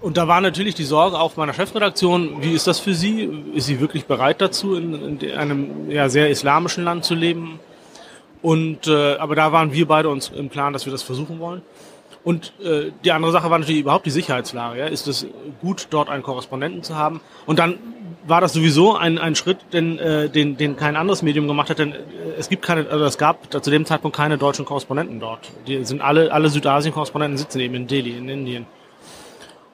und 0.00 0.16
da 0.16 0.28
war 0.28 0.40
natürlich 0.40 0.74
die 0.74 0.84
Sorge 0.84 1.18
auch 1.18 1.36
meiner 1.36 1.52
Chefredaktion, 1.52 2.42
wie 2.42 2.52
ist 2.52 2.66
das 2.66 2.78
für 2.78 2.94
Sie? 2.94 3.28
Ist 3.54 3.66
sie 3.66 3.80
wirklich 3.80 4.06
bereit 4.06 4.40
dazu, 4.40 4.74
in, 4.74 5.20
in 5.20 5.32
einem 5.32 5.90
ja, 5.90 6.08
sehr 6.08 6.30
islamischen 6.30 6.84
Land 6.84 7.04
zu 7.04 7.14
leben? 7.14 7.60
Und 8.42 8.86
äh, 8.86 9.16
aber 9.16 9.34
da 9.34 9.52
waren 9.52 9.72
wir 9.72 9.86
beide 9.86 10.08
uns 10.08 10.30
im 10.30 10.48
Plan, 10.48 10.72
dass 10.72 10.86
wir 10.86 10.92
das 10.92 11.02
versuchen 11.02 11.38
wollen. 11.38 11.62
Und 12.22 12.52
äh, 12.62 12.92
die 13.04 13.12
andere 13.12 13.32
Sache 13.32 13.50
war 13.50 13.58
natürlich 13.58 13.80
überhaupt 13.80 14.06
die 14.06 14.10
Sicherheitslage. 14.10 14.78
Ja? 14.78 14.86
Ist 14.86 15.06
es 15.06 15.26
gut, 15.60 15.88
dort 15.90 16.08
einen 16.10 16.22
Korrespondenten 16.22 16.82
zu 16.82 16.96
haben? 16.96 17.20
Und 17.46 17.58
dann 17.58 17.78
war 18.26 18.40
das 18.40 18.52
sowieso 18.52 18.96
ein, 18.96 19.18
ein 19.18 19.34
Schritt, 19.34 19.58
den, 19.72 19.98
äh, 19.98 20.28
den, 20.28 20.56
den 20.56 20.76
kein 20.76 20.96
anderes 20.96 21.22
Medium 21.22 21.48
gemacht 21.48 21.70
hat, 21.70 21.78
denn 21.78 21.92
äh, 21.92 21.96
es 22.38 22.48
gibt 22.48 22.62
keine, 22.62 22.88
also 22.88 23.04
es 23.04 23.16
gab 23.16 23.50
zu 23.50 23.70
dem 23.70 23.86
Zeitpunkt 23.86 24.16
keine 24.16 24.36
deutschen 24.36 24.64
Korrespondenten 24.64 25.20
dort. 25.20 25.50
Die 25.66 25.82
sind 25.84 26.02
alle, 26.02 26.30
alle 26.32 26.50
Südasien-Korrespondenten 26.50 27.38
sitzen 27.38 27.60
eben 27.60 27.74
in 27.74 27.86
Delhi, 27.86 28.16
in 28.16 28.28
Indien. 28.28 28.66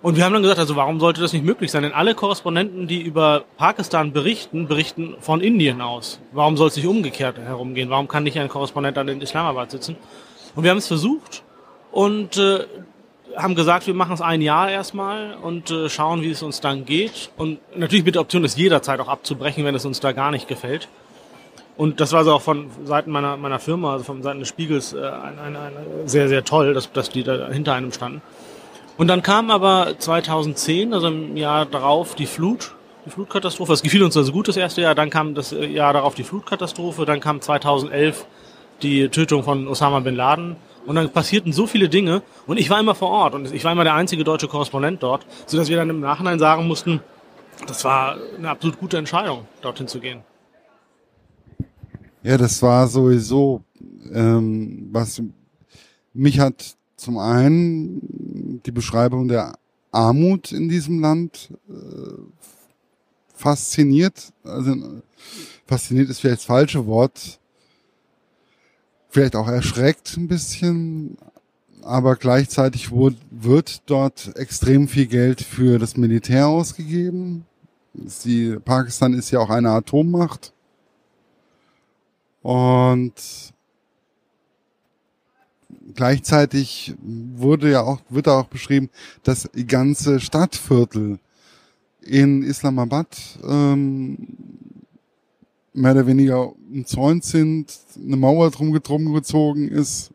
Und 0.07 0.17
wir 0.17 0.25
haben 0.25 0.35
dann 0.35 0.43
gesagt, 0.43 0.61
also 0.61 0.77
warum 0.77 1.01
sollte 1.01 1.21
das 1.21 1.33
nicht 1.33 1.45
möglich 1.45 1.73
sein? 1.73 1.83
Denn 1.83 1.93
alle 1.93 2.15
Korrespondenten, 2.15 2.87
die 2.87 3.03
über 3.03 3.43
Pakistan 3.57 4.13
berichten, 4.13 4.69
berichten 4.69 5.17
von 5.19 5.41
Indien 5.41 5.81
aus. 5.81 6.21
Warum 6.31 6.57
soll 6.57 6.69
es 6.69 6.77
nicht 6.77 6.87
umgekehrt 6.87 7.39
herumgehen? 7.39 7.91
Warum 7.91 8.07
kann 8.07 8.23
nicht 8.23 8.39
ein 8.39 8.49
Korrespondent 8.49 8.97
dann 8.97 9.09
in 9.09 9.21
Islamabad 9.21 9.73
sitzen? 9.73 9.97
Und 10.55 10.63
wir 10.63 10.71
haben 10.71 10.79
es 10.79 10.87
versucht 10.87 11.43
und 11.91 12.37
äh, 12.37 12.61
haben 13.37 13.57
gesagt, 13.57 13.89
wir 13.89 13.95
machen 13.95 14.13
es 14.13 14.21
ein 14.21 14.43
Jahr 14.43 14.71
erstmal 14.71 15.35
und 15.43 15.73
äh, 15.73 15.89
schauen, 15.89 16.23
wie 16.23 16.31
es 16.31 16.41
uns 16.41 16.61
dann 16.61 16.85
geht. 16.85 17.31
Und 17.37 17.59
natürlich 17.77 18.05
mit 18.05 18.15
der 18.15 18.23
Option, 18.23 18.45
es 18.45 18.57
jederzeit 18.57 19.01
auch 19.01 19.09
abzubrechen, 19.09 19.65
wenn 19.65 19.75
es 19.75 19.85
uns 19.85 19.99
da 19.99 20.13
gar 20.13 20.31
nicht 20.31 20.47
gefällt. 20.47 20.87
Und 21.77 22.01
das 22.01 22.13
war 22.13 22.23
so 22.23 22.33
auch 22.33 22.43
von 22.43 22.71
Seiten 22.85 23.11
meiner, 23.11 23.37
meiner 23.37 23.59
Firma, 23.59 23.95
also 23.95 24.05
von 24.05 24.23
Seiten 24.23 24.39
des 24.39 24.47
Spiegels, 24.47 24.93
äh, 24.93 24.99
ein, 25.01 25.37
ein, 25.41 25.57
ein 25.57 25.75
sehr, 26.05 26.29
sehr 26.29 26.45
toll, 26.45 26.75
dass, 26.75 26.93
dass 26.93 27.11
die 27.11 27.25
da 27.25 27.49
hinter 27.49 27.73
einem 27.75 27.91
standen. 27.91 28.23
Und 28.97 29.09
dann 29.09 29.23
kam 29.23 29.51
aber 29.51 29.99
2010, 29.99 30.95
also 30.95 31.09
im 31.09 31.37
Jahr 31.37 31.67
darauf, 31.67 32.15
die 32.15 32.27
Flut, 32.27 32.75
die 33.05 33.11
Flutkatastrophe. 33.11 33.73
Es 33.73 33.83
gefiel 33.83 34.03
uns 34.03 34.17
also 34.17 34.33
gut 34.33 34.49
das 34.49 34.57
erste 34.57 34.81
Jahr. 34.81 34.95
Dann 34.95 35.11
kam 35.11 35.35
das 35.35 35.51
Jahr 35.51 35.93
darauf 35.93 36.15
die 36.15 36.25
Flutkatastrophe. 36.25 37.05
Dann 37.05 37.21
kam 37.21 37.41
2011 37.41 38.27
die 38.83 39.09
Tötung 39.09 39.43
von 39.43 39.69
Osama 39.69 40.01
bin 40.01 40.17
Laden. 40.17 40.57
Und 40.87 40.97
dann 40.97 41.11
passierten 41.11 41.53
so 41.53 41.67
viele 41.67 41.89
Dinge. 41.89 42.23
Und 42.47 42.59
ich 42.59 42.71
war 42.71 42.81
immer 42.81 42.95
vor 42.95 43.11
Ort. 43.11 43.35
Und 43.35 43.53
ich 43.53 43.65
war 43.65 43.73
immer 43.73 43.85
der 43.85 43.95
einzige 43.95 44.25
deutsche 44.25 44.49
Korrespondent 44.49 45.03
dort. 45.03 45.27
Sodass 45.47 45.69
wir 45.69 45.77
dann 45.77 45.91
im 45.91 46.01
Nachhinein 46.01 46.39
sagen 46.39 46.67
mussten, 46.67 47.01
das 47.67 47.85
war 47.85 48.17
eine 48.37 48.51
absolut 48.51 48.79
gute 48.79 48.97
Entscheidung, 48.97 49.47
dorthin 49.61 49.89
zu 49.89 50.01
gehen. 50.01 50.23
Ja, 52.23 52.37
das 52.37 52.61
war 52.63 52.89
sowieso, 52.89 53.63
ähm, 54.13 54.89
was 54.91 55.23
mich 56.13 56.41
hat 56.41 56.77
zum 56.97 57.19
einen 57.19 58.01
die 58.65 58.71
Beschreibung 58.71 59.29
der 59.29 59.59
Armut 59.91 60.53
in 60.53 60.69
diesem 60.69 61.01
Land 61.01 61.51
äh, 61.69 61.73
fasziniert. 63.35 64.33
Also 64.45 64.75
fasziniert 65.67 66.11
ist 66.11 66.21
vielleicht 66.21 66.41
das 66.41 66.47
falsche 66.47 66.87
Wort. 66.87 67.39
Vielleicht 69.09 69.37
auch 69.37 69.49
erschreckt 69.49 70.17
ein 70.17 70.29
bisschen. 70.29 71.17
Aber 71.83 72.17
gleichzeitig 72.17 72.91
wird, 72.91 73.17
wird 73.31 73.83
dort 73.87 74.37
extrem 74.37 74.89
viel 74.89 75.07
Geld 75.07 75.41
für 75.41 75.79
das 75.79 75.97
Militär 75.97 76.49
ausgegeben. 76.49 77.47
Die, 77.95 78.57
Pakistan 78.57 79.15
ist 79.15 79.31
ja 79.31 79.39
auch 79.39 79.51
eine 79.51 79.71
Atommacht. 79.71 80.53
Und 82.43 83.15
gleichzeitig 85.95 86.95
wurde 87.03 87.71
ja 87.71 87.83
auch, 87.83 88.01
wird 88.09 88.29
auch 88.29 88.47
beschrieben, 88.47 88.91
dass 89.23 89.49
die 89.55 89.67
ganze 89.67 90.21
Stadtviertel 90.21 91.19
in 92.03 92.43
Islamabad 92.43 93.09
ähm, 93.47 94.17
mehr 95.73 95.93
oder 95.93 96.07
weniger 96.07 96.53
umzäunt 96.73 97.25
sind, 97.25 97.79
eine 98.03 98.17
Mauer 98.17 98.51
drum, 98.51 98.73
drum 98.81 99.13
gezogen 99.13 99.69
ist. 99.69 100.11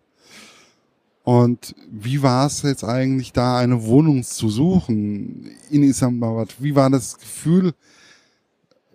Und 1.23 1.75
wie 1.91 2.23
war 2.23 2.47
es 2.47 2.63
jetzt 2.63 2.83
eigentlich 2.83 3.31
da, 3.31 3.57
eine 3.57 3.83
Wohnung 3.83 4.23
zu 4.23 4.49
suchen 4.49 5.51
in 5.69 5.83
Islamabad? 5.83 6.55
Wie 6.59 6.75
war 6.75 6.89
das 6.89 7.19
Gefühl? 7.19 7.73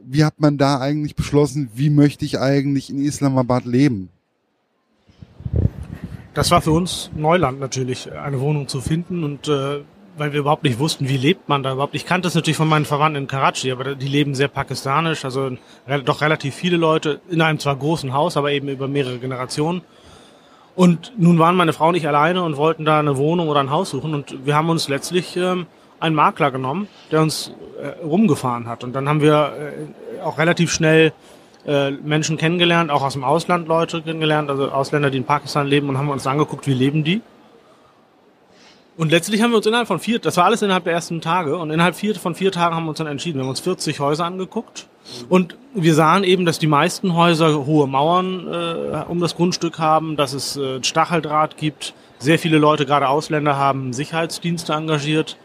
Wie 0.05 0.25
hat 0.25 0.41
man 0.41 0.59
da 0.59 0.81
eigentlich 0.81 1.15
beschlossen, 1.15 1.71
wie 1.75 1.91
möchte 1.91 2.25
ich 2.25 2.41
eigentlich 2.41 2.91
in 2.91 2.99
Islamabad 2.99 3.65
leben? 3.65 4.09
Das 6.37 6.51
war 6.51 6.61
für 6.61 6.73
uns 6.73 7.11
Neuland 7.15 7.61
natürlich, 7.61 8.13
eine 8.13 8.41
Wohnung 8.41 8.69
zu 8.69 8.83
finden 8.83 9.25
und 9.25 9.49
äh, 9.49 9.81
weil 10.19 10.35
wir 10.35 10.41
überhaupt 10.41 10.65
nicht 10.65 10.79
wussten, 10.79 11.09
wie 11.09 11.17
lebt 11.17 11.49
man 11.49 11.63
da 11.63 11.73
überhaupt. 11.73 11.95
Ich 11.95 12.05
kannte 12.05 12.29
es 12.29 12.35
natürlich 12.35 12.59
von 12.59 12.69
meinen 12.69 12.85
Verwandten 12.85 13.23
in 13.23 13.27
Karachi, 13.27 13.73
aber 13.73 13.95
die 13.95 14.07
leben 14.07 14.35
sehr 14.35 14.49
pakistanisch, 14.49 15.25
also 15.25 15.53
doch 16.05 16.21
relativ 16.21 16.55
viele 16.55 16.77
Leute 16.77 17.23
in 17.31 17.41
einem 17.41 17.59
zwar 17.59 17.77
großen 17.77 18.13
Haus, 18.13 18.37
aber 18.37 18.53
eben 18.53 18.69
über 18.69 18.87
mehrere 18.87 19.17
Generationen. 19.17 19.81
Und 20.75 21.15
nun 21.17 21.39
waren 21.39 21.57
meine 21.57 21.73
Frau 21.73 21.91
nicht 21.91 22.07
alleine 22.07 22.43
und 22.43 22.59
wollten 22.59 22.85
da 22.85 22.99
eine 22.99 23.17
Wohnung 23.17 23.49
oder 23.49 23.61
ein 23.61 23.71
Haus 23.71 23.89
suchen 23.89 24.13
und 24.13 24.45
wir 24.45 24.55
haben 24.55 24.69
uns 24.69 24.89
letztlich 24.89 25.39
ähm, 25.39 25.65
einen 26.01 26.15
Makler 26.15 26.51
genommen, 26.51 26.87
der 27.11 27.23
uns 27.23 27.51
äh, 27.81 28.05
rumgefahren 28.05 28.69
hat. 28.69 28.85
Und 28.85 28.93
dann 28.93 29.09
haben 29.09 29.23
wir 29.23 29.55
äh, 30.19 30.21
auch 30.21 30.37
relativ 30.37 30.71
schnell 30.71 31.15
äh, 31.67 31.91
Menschen 31.91 32.37
kennengelernt, 32.37 32.91
auch 32.91 33.03
aus 33.03 33.15
dem 33.15 33.25
Ausland 33.25 33.69
Leute 33.69 34.03
kennengelernt, 34.03 34.51
also 34.51 34.71
Ausländer, 34.71 35.11
die 35.11 35.19
in 35.19 35.25
Pakistan 35.25 35.67
leben 35.67 35.89
und 35.89 35.99
haben 35.99 36.09
uns 36.09 36.27
angeguckt, 36.27 36.67
wie 36.67 36.75
leben 36.75 37.05
die. 37.05 37.23
Und 38.97 39.11
letztlich 39.11 39.43
haben 39.43 39.51
wir 39.51 39.59
uns 39.59 39.67
innerhalb 39.67 39.89
von 39.89 39.99
vier, 39.99 40.19
das 40.19 40.39
war 40.39 40.47
alles 40.47 40.63
innerhalb 40.63 40.85
der 40.85 40.95
ersten 40.95 41.21
Tage, 41.21 41.59
und 41.59 41.71
innerhalb 41.71 41.97
vier, 41.97 42.15
von 42.15 42.35
vier 42.35 42.51
Tagen 42.51 42.75
haben 42.75 42.85
wir 42.85 42.91
uns 42.91 42.99
dann 42.99 43.07
entschieden. 43.07 43.39
Wir 43.39 43.43
haben 43.43 43.51
uns 43.51 43.61
40 43.61 44.01
Häuser 44.01 44.25
angeguckt. 44.25 44.89
Und 45.29 45.57
wir 45.75 45.95
sahen 45.95 46.25
eben, 46.25 46.47
dass 46.47 46.59
die 46.59 46.67
meisten 46.67 47.15
Häuser 47.15 47.67
hohe 47.67 47.87
Mauern 47.87 48.49
äh, 48.49 49.05
um 49.09 49.21
das 49.21 49.37
Grundstück 49.37 49.79
haben, 49.79 50.17
dass 50.17 50.33
es 50.33 50.57
äh, 50.57 50.83
Stacheldraht 50.83 51.57
gibt. 51.59 51.95
Sehr 52.19 52.39
viele 52.39 52.59
Leute, 52.59 52.87
gerade 52.87 53.09
Ausländer, 53.09 53.57
haben 53.57 53.93
Sicherheitsdienste 53.93 54.73
engagiert. 54.73 55.37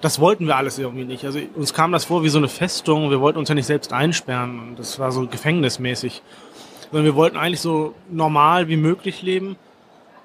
Das 0.00 0.20
wollten 0.20 0.46
wir 0.46 0.56
alles 0.56 0.78
irgendwie 0.78 1.04
nicht. 1.04 1.24
Also 1.24 1.40
uns 1.56 1.74
kam 1.74 1.92
das 1.92 2.04
vor 2.04 2.22
wie 2.22 2.28
so 2.28 2.38
eine 2.38 2.48
Festung. 2.48 3.10
Wir 3.10 3.20
wollten 3.20 3.38
uns 3.38 3.48
ja 3.48 3.54
nicht 3.54 3.66
selbst 3.66 3.92
einsperren. 3.92 4.74
Das 4.76 4.98
war 4.98 5.10
so 5.12 5.26
gefängnismäßig. 5.26 6.22
Sondern 6.90 7.04
wir 7.04 7.16
wollten 7.16 7.36
eigentlich 7.36 7.60
so 7.60 7.94
normal 8.10 8.68
wie 8.68 8.76
möglich 8.76 9.22
leben 9.22 9.56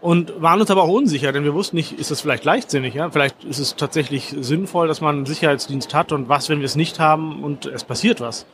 und 0.04 0.42
waren 0.42 0.60
uns 0.60 0.70
aber 0.70 0.84
auch 0.84 0.90
unsicher, 0.90 1.32
denn 1.32 1.46
wir 1.46 1.54
wussten 1.54 1.78
nicht, 1.78 1.98
ist 1.98 2.12
das 2.12 2.20
vielleicht 2.20 2.44
leichtsinnig, 2.44 2.94
ja? 2.94 3.10
Vielleicht 3.10 3.46
ist 3.46 3.60
es 3.60 3.78
tatsächlich 3.78 4.36
sinnvoll, 4.38 4.90
dass 4.90 5.00
man 5.00 5.16
einen 5.16 5.26
Sicherheitsdienst 5.26 5.94
hat 5.94 6.12
und 6.12 6.28
was, 6.28 6.50
wenn 6.50 6.60
wir 6.60 6.66
es 6.66 6.76
nicht 6.76 7.00
haben 7.00 7.42
und 7.42 7.66
es 7.68 7.86
passiert 7.86 8.20
was. 8.20 8.46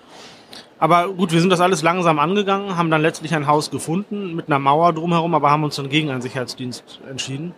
Aber 0.78 1.10
gut, 1.10 1.32
wir 1.32 1.42
sind 1.42 1.50
das 1.50 1.60
alles 1.60 1.82
langsam 1.82 2.20
angegangen, 2.20 2.78
haben 2.78 2.92
dann 2.92 3.02
letztlich 3.02 3.34
ein 3.34 3.48
Haus 3.48 3.72
gefunden 3.72 4.36
mit 4.36 4.46
einer 4.48 4.60
Mauer 4.60 4.94
drumherum, 4.94 5.34
aber 5.34 5.50
haben 5.50 5.64
uns 5.64 5.76
dann 5.76 5.90
gegen 5.90 6.12
einen 6.12 6.22
Sicherheitsdienst 6.22 7.00
entschieden. 7.10 7.56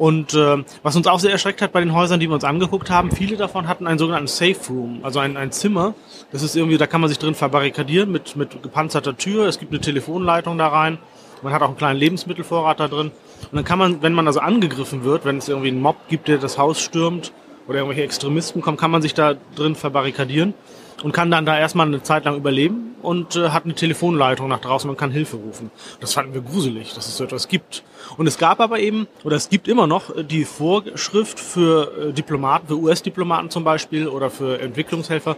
Und 0.00 0.32
äh, 0.32 0.64
was 0.82 0.96
uns 0.96 1.06
auch 1.06 1.20
sehr 1.20 1.30
erschreckt 1.30 1.60
hat 1.60 1.72
bei 1.72 1.80
den 1.80 1.92
Häusern, 1.92 2.20
die 2.20 2.26
wir 2.26 2.32
uns 2.32 2.42
angeguckt 2.42 2.88
haben, 2.88 3.10
viele 3.10 3.36
davon 3.36 3.68
hatten 3.68 3.86
einen 3.86 3.98
sogenannten 3.98 4.28
Safe 4.28 4.56
Room, 4.70 5.00
also 5.02 5.18
ein, 5.18 5.36
ein 5.36 5.52
Zimmer. 5.52 5.92
Das 6.32 6.42
ist 6.42 6.56
irgendwie, 6.56 6.78
da 6.78 6.86
kann 6.86 7.02
man 7.02 7.08
sich 7.08 7.18
drin 7.18 7.34
verbarrikadieren 7.34 8.10
mit, 8.10 8.34
mit 8.34 8.62
gepanzerter 8.62 9.18
Tür. 9.18 9.46
Es 9.46 9.58
gibt 9.58 9.72
eine 9.72 9.80
Telefonleitung 9.82 10.56
da 10.56 10.68
rein. 10.68 10.96
Man 11.42 11.52
hat 11.52 11.60
auch 11.60 11.68
einen 11.68 11.76
kleinen 11.76 11.98
Lebensmittelvorrat 11.98 12.80
da 12.80 12.88
drin. 12.88 13.10
Und 13.42 13.54
dann 13.54 13.64
kann 13.66 13.78
man, 13.78 14.00
wenn 14.00 14.14
man 14.14 14.26
also 14.26 14.40
angegriffen 14.40 15.04
wird, 15.04 15.26
wenn 15.26 15.36
es 15.36 15.50
irgendwie 15.50 15.68
einen 15.68 15.82
Mob 15.82 15.96
gibt, 16.08 16.28
der 16.28 16.38
das 16.38 16.56
Haus 16.56 16.80
stürmt 16.80 17.34
oder 17.68 17.80
irgendwelche 17.80 18.02
Extremisten 18.02 18.62
kommen, 18.62 18.78
kann 18.78 18.90
man 18.90 19.02
sich 19.02 19.12
da 19.12 19.34
drin 19.54 19.74
verbarrikadieren 19.74 20.54
und 21.02 21.12
kann 21.12 21.30
dann 21.30 21.46
da 21.46 21.58
erstmal 21.58 21.86
eine 21.86 22.02
Zeit 22.02 22.24
lang 22.24 22.36
überleben 22.36 22.96
und 23.02 23.36
äh, 23.36 23.50
hat 23.50 23.64
eine 23.64 23.74
Telefonleitung 23.74 24.48
nach 24.48 24.60
draußen 24.60 24.88
und 24.90 24.96
kann 24.96 25.10
Hilfe 25.10 25.36
rufen. 25.36 25.70
Das 26.00 26.12
fanden 26.12 26.34
wir 26.34 26.42
gruselig, 26.42 26.94
dass 26.94 27.06
es 27.06 27.16
so 27.16 27.24
etwas 27.24 27.48
gibt. 27.48 27.82
Und 28.16 28.26
es 28.26 28.38
gab 28.38 28.60
aber 28.60 28.80
eben, 28.80 29.08
oder 29.24 29.36
es 29.36 29.48
gibt 29.48 29.68
immer 29.68 29.86
noch 29.86 30.14
äh, 30.14 30.24
die 30.24 30.44
Vorschrift 30.44 31.40
für 31.40 32.08
äh, 32.08 32.12
Diplomaten, 32.12 32.68
für 32.68 32.78
US-Diplomaten 32.78 33.50
zum 33.50 33.64
Beispiel 33.64 34.08
oder 34.08 34.30
für 34.30 34.60
Entwicklungshelfer, 34.60 35.36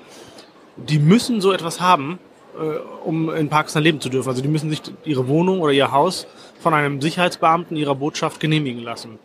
die 0.77 0.99
müssen 0.99 1.41
so 1.41 1.53
etwas 1.53 1.81
haben, 1.81 2.19
äh, 2.59 2.79
um 3.05 3.31
in 3.31 3.49
Pakistan 3.49 3.83
leben 3.83 4.01
zu 4.01 4.09
dürfen. 4.09 4.29
Also 4.29 4.43
die 4.43 4.49
müssen 4.49 4.71
sich 4.71 4.83
ihre 5.05 5.29
Wohnung 5.29 5.61
oder 5.61 5.73
ihr 5.73 5.93
Haus 5.93 6.27
von 6.61 6.75
einem 6.75 7.01
Sicherheitsbeamten 7.01 7.77
ihrer 7.77 7.95
Botschaft 7.95 8.41
genehmigen 8.41 8.83
lassen. 8.83 9.19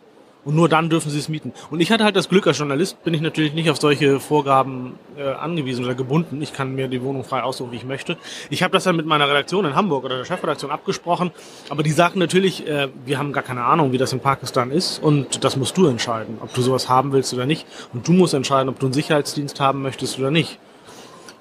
Und 0.48 0.54
nur 0.54 0.70
dann 0.70 0.88
dürfen 0.88 1.10
sie 1.10 1.18
es 1.18 1.28
mieten. 1.28 1.52
Und 1.70 1.80
ich 1.80 1.92
hatte 1.92 2.04
halt 2.04 2.16
das 2.16 2.30
Glück, 2.30 2.46
als 2.46 2.56
Journalist 2.56 3.04
bin 3.04 3.12
ich 3.12 3.20
natürlich 3.20 3.52
nicht 3.52 3.68
auf 3.68 3.76
solche 3.76 4.18
Vorgaben 4.18 4.94
äh, 5.18 5.22
angewiesen 5.22 5.84
oder 5.84 5.94
gebunden. 5.94 6.40
Ich 6.40 6.54
kann 6.54 6.74
mir 6.74 6.88
die 6.88 7.02
Wohnung 7.02 7.22
frei 7.22 7.42
aussuchen, 7.42 7.70
wie 7.72 7.76
ich 7.76 7.84
möchte. 7.84 8.16
Ich 8.48 8.62
habe 8.62 8.72
das 8.72 8.84
dann 8.84 8.96
mit 8.96 9.04
meiner 9.04 9.28
Redaktion 9.28 9.66
in 9.66 9.74
Hamburg 9.74 10.04
oder 10.04 10.16
der 10.16 10.24
Chefredaktion 10.24 10.70
abgesprochen. 10.70 11.32
Aber 11.68 11.82
die 11.82 11.90
sagten 11.90 12.18
natürlich, 12.18 12.66
äh, 12.66 12.88
wir 13.04 13.18
haben 13.18 13.34
gar 13.34 13.42
keine 13.42 13.62
Ahnung, 13.62 13.92
wie 13.92 13.98
das 13.98 14.14
in 14.14 14.20
Pakistan 14.20 14.70
ist. 14.70 15.02
Und 15.02 15.44
das 15.44 15.58
musst 15.58 15.76
du 15.76 15.86
entscheiden, 15.86 16.38
ob 16.40 16.54
du 16.54 16.62
sowas 16.62 16.88
haben 16.88 17.12
willst 17.12 17.34
oder 17.34 17.44
nicht. 17.44 17.66
Und 17.92 18.08
du 18.08 18.12
musst 18.12 18.32
entscheiden, 18.32 18.70
ob 18.70 18.78
du 18.78 18.86
einen 18.86 18.94
Sicherheitsdienst 18.94 19.60
haben 19.60 19.82
möchtest 19.82 20.18
oder 20.18 20.30
nicht. 20.30 20.58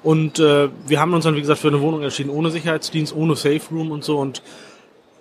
Und 0.04 0.40
äh, 0.40 0.68
wir 0.86 1.00
haben 1.00 1.14
uns 1.14 1.24
dann, 1.24 1.38
wie 1.38 1.40
gesagt, 1.40 1.62
für 1.62 1.70
eine 1.70 1.80
Wohnung 1.80 2.04
entschieden, 2.04 2.30
ohne 2.30 2.50
Sicherheitsdienst, 2.52 3.16
ohne 3.16 3.38
Safe 3.38 3.62
Room 3.72 3.92
und 3.92 4.04
so. 4.04 4.18
Und 4.18 4.44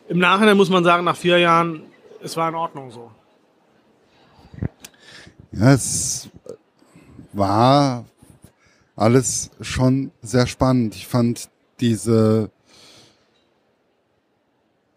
im 0.09 0.19
Nachhinein 0.19 0.57
muss 0.57 0.71
man 0.71 0.83
sagen, 0.83 1.05
nach 1.05 1.15
vier 1.15 1.39
Jahren, 1.39 1.83
es 2.21 2.37
war 2.37 2.49
in 2.49 2.57
Ordnung 2.57 2.91
so. 2.91 3.13
Ja, 5.59 5.73
es 5.73 6.29
war 7.33 8.05
alles 8.95 9.51
schon 9.63 10.11
sehr 10.21 10.47
spannend. 10.47 10.95
Ich 10.95 11.07
fand 11.07 11.49
diese 11.81 12.51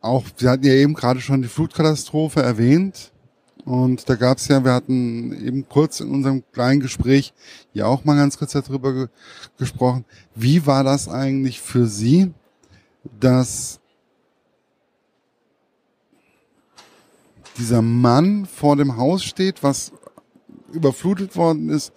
auch, 0.02 0.26
wir 0.38 0.50
hatten 0.50 0.66
ja 0.66 0.74
eben 0.74 0.96
gerade 0.96 1.22
schon 1.22 1.42
die 1.42 1.48
Flutkatastrophe 1.48 2.42
erwähnt. 2.42 3.14
Und 3.64 4.10
da 4.10 4.16
gab 4.16 4.38
es 4.38 4.50
ja, 4.50 4.64
wir 4.66 4.74
hatten 4.74 5.32
eben 5.46 5.70
kurz 5.70 6.02
in 6.02 6.12
unserem 6.12 6.44
kleinen 6.52 6.82
Gespräch 6.82 7.34
ja 7.74 7.86
auch 7.86 8.04
mal 8.04 8.18
ganz 8.18 8.38
kurz 8.38 8.52
darüber 8.52 8.94
ge 8.94 9.08
gesprochen. 9.58 10.04
Wie 10.36 10.66
war 10.66 10.84
das 10.84 11.08
eigentlich 11.08 11.62
für 11.62 11.86
Sie, 11.86 12.34
dass 13.20 13.80
dieser 17.58 17.82
Mann 17.82 18.46
vor 18.46 18.76
dem 18.76 18.98
Haus 18.98 19.24
steht, 19.24 19.64
was 19.64 19.92
überflutet 20.74 21.36
worden 21.36 21.70
ist 21.70 21.94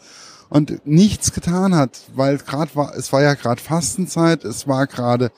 und 0.49 0.87
nichts 0.87 1.33
getan 1.33 1.75
hat, 1.75 2.01
weil 2.15 2.39
gerade 2.39 2.75
war, 2.75 2.95
es 2.97 3.13
war 3.13 3.23
ja 3.23 3.35
gerade 3.35 3.61
Fastenzeit, 3.61 4.45
es 4.45 4.69
war 4.69 4.87
gerade 4.87 5.31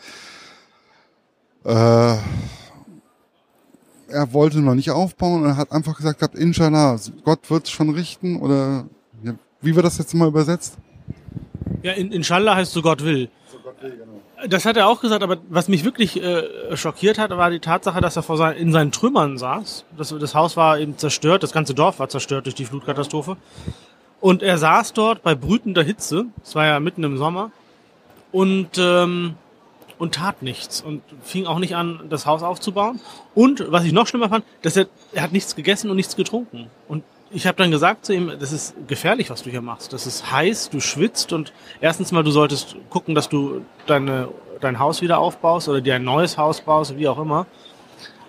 äh, 1.65 2.17
er 4.09 4.33
wollte 4.33 4.61
noch 4.61 4.75
nicht 4.75 4.91
aufbauen 4.91 5.45
und 5.45 5.57
hat 5.57 5.73
einfach 5.73 5.97
gesagt 5.97 6.21
gehabt, 6.21 6.37
Inshallah, 6.37 6.99
Gott 7.25 7.51
wird 7.51 7.69
schon 7.69 7.91
richten 7.91 8.37
oder 8.37 8.87
wie 9.61 9.75
wird 9.75 9.87
das 9.87 9.99
jetzt 9.99 10.15
mal 10.15 10.29
übersetzt? 10.29 10.77
Ja, 11.83 11.93
in, 11.93 12.13
Inshallah 12.13 12.57
heißt 12.57 12.73
so 12.73 12.83
Gott 12.83 13.03
will. 13.03 13.29
So 13.51 13.59
Gott 13.59 13.83
will 13.83 13.91
genau. 13.93 14.21
Das 14.49 14.67
hat 14.67 14.77
er 14.77 14.89
auch 14.89 15.01
gesagt, 15.01 15.23
aber 15.23 15.39
was 15.49 15.69
mich 15.69 15.85
wirklich 15.85 16.23
äh, 16.23 16.77
schockiert 16.77 17.19
hat, 17.19 17.31
war 17.31 17.51
die 17.51 17.61
Tatsache, 17.61 18.01
dass 18.01 18.17
er 18.17 18.23
vor 18.23 18.37
sein, 18.37 18.57
in 18.57 18.73
seinen 18.73 18.93
Trümmern 18.93 19.39
saß. 19.39 19.85
Das, 19.97 20.15
das 20.19 20.35
Haus 20.35 20.57
war 20.57 20.79
eben 20.79 20.99
zerstört, 20.99 21.43
das 21.43 21.53
ganze 21.53 21.75
Dorf 21.75 21.99
war 21.99 22.09
zerstört 22.09 22.47
durch 22.47 22.55
die 22.55 22.65
Flutkatastrophe. 22.65 23.37
Und 24.21 24.43
er 24.43 24.59
saß 24.59 24.93
dort 24.93 25.23
bei 25.23 25.35
brütender 25.35 25.83
Hitze, 25.83 26.27
es 26.43 26.55
war 26.55 26.67
ja 26.67 26.81
mitten 26.81 27.05
im 27.05 27.17
Sommer, 27.17 27.51
und 28.33 28.79
ähm, 28.79 29.37
und 29.99 30.15
tat 30.15 30.43
nichts 30.43 30.81
und 30.83 31.03
fing 31.23 31.47
auch 31.47 31.59
nicht 31.59 31.77
an, 31.77 32.01
das 32.11 32.27
Haus 32.27 32.43
aufzubauen. 32.43 33.01
Und 33.35 33.65
was 33.71 33.85
ich 33.85 33.93
noch 33.93 34.07
schlimmer 34.07 34.29
fand, 34.29 34.45
dass 34.63 34.77
er, 34.77 34.87
er 35.13 35.23
hat 35.23 35.33
nichts 35.33 35.55
gegessen 35.55 35.91
und 35.91 35.97
nichts 35.97 36.17
getrunken. 36.17 36.69
Und 36.89 37.05
ich 37.35 37.47
habe 37.47 37.59
dann 37.59 37.73
gesagt 37.73 38.07
zu 38.07 38.15
ihm, 38.15 38.31
das 38.39 38.53
ist 38.53 38.75
gefährlich, 38.87 39.29
was 39.29 39.43
du 39.43 39.51
hier 39.51 39.61
machst. 39.61 39.93
Das 39.93 40.07
ist 40.07 40.31
heiß, 40.31 40.71
du 40.71 40.81
schwitzt 40.81 41.33
und 41.33 41.53
erstens 41.81 42.13
mal, 42.13 42.23
du 42.23 42.31
solltest 42.31 42.77
gucken, 42.91 43.15
dass 43.15 43.29
du 43.29 43.63
deine, 43.87 44.29
dein 44.61 44.79
Haus 44.79 45.03
wieder 45.03 45.19
aufbaust 45.19 45.69
oder 45.69 45.81
dir 45.81 45.97
ein 45.97 46.05
neues 46.05 46.39
Haus 46.39 46.61
baust, 46.61 46.97
wie 46.97 47.09
auch 47.09 47.19
immer. 47.19 47.47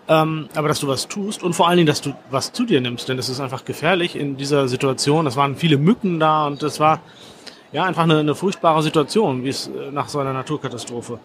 Ähm, 0.08 0.50
aber 0.56 0.68
dass 0.68 0.80
du 0.80 0.88
was 0.88 1.08
tust 1.08 1.44
und 1.44 1.54
vor 1.54 1.68
allen 1.68 1.78
Dingen, 1.78 1.88
dass 1.88 2.02
du 2.02 2.14
was 2.30 2.52
zu 2.52 2.66
dir 2.66 2.82
nimmst, 2.82 3.08
denn 3.08 3.18
es 3.18 3.30
ist 3.30 3.40
einfach 3.40 3.64
gefährlich 3.64 4.16
in 4.16 4.38
dieser 4.38 4.68
Situation. 4.68 5.28
Es 5.28 5.36
waren 5.36 5.56
viele 5.56 5.78
Mücken 5.78 6.20
da 6.20 6.48
und 6.48 6.62
es 6.64 6.80
war 6.80 7.00
ja 7.72 7.84
einfach 7.84 8.04
eine, 8.04 8.20
eine 8.20 8.36
furchtbare 8.36 8.82
Situation, 8.82 9.44
wie 9.44 9.50
es 9.50 9.68
äh, 9.68 9.92
nach 9.92 10.10
so 10.10 10.20
einer 10.20 10.34
Naturkatastrophe. 10.34 11.20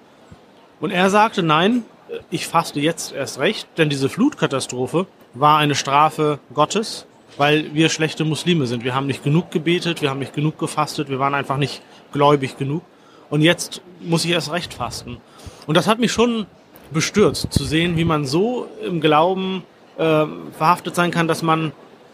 Und 0.81 0.91
er 0.91 1.11
sagte, 1.11 1.43
nein, 1.43 1.85
ich 2.31 2.47
faste 2.47 2.81
jetzt 2.81 3.13
erst 3.13 3.39
recht, 3.39 3.69
denn 3.79 3.89
diese 3.89 4.09
Flutkatastrophe 4.09 5.07
war 5.35 5.59
eine 5.59 5.75
Strafe 5.75 6.41
Gottes, 6.53 7.07
weil 7.37 7.75
wir 7.75 7.89
schlechte 7.89 8.25
Muslime 8.25 8.67
sind. 8.67 8.85
Wir 8.85 8.95
haben 8.95 9.07
nicht 9.07 9.25
genug 9.25 9.51
gebetet, 9.51 10.03
wir 10.03 10.11
haben 10.11 10.19
nicht 10.19 10.35
genug 10.35 10.59
gefastet, 10.59 11.09
wir 11.09 11.19
waren 11.19 11.35
einfach 11.35 11.57
nicht 11.57 11.83
gläubig 12.13 12.57
genug. 12.57 12.83
Und 13.29 13.43
jetzt 13.43 13.81
muss 14.01 14.25
ich 14.25 14.31
erst 14.33 14.51
recht 14.53 14.75
fasten. 14.75 15.19
Und 15.67 15.77
das 15.77 15.87
hat 15.87 15.99
mich 15.99 16.13
schon 16.13 16.47
bestürzt, 16.91 17.53
zu 17.53 17.65
sehen, 17.65 17.97
wie 17.97 18.05
man 18.05 18.27
so 18.27 18.67
im 18.85 19.01
Glauben 19.01 19.63
äh, 19.97 20.27
verhaftet 20.57 20.95
sein 20.95 21.11
kann, 21.11 21.29
dass 21.29 21.43
man, 21.43 21.73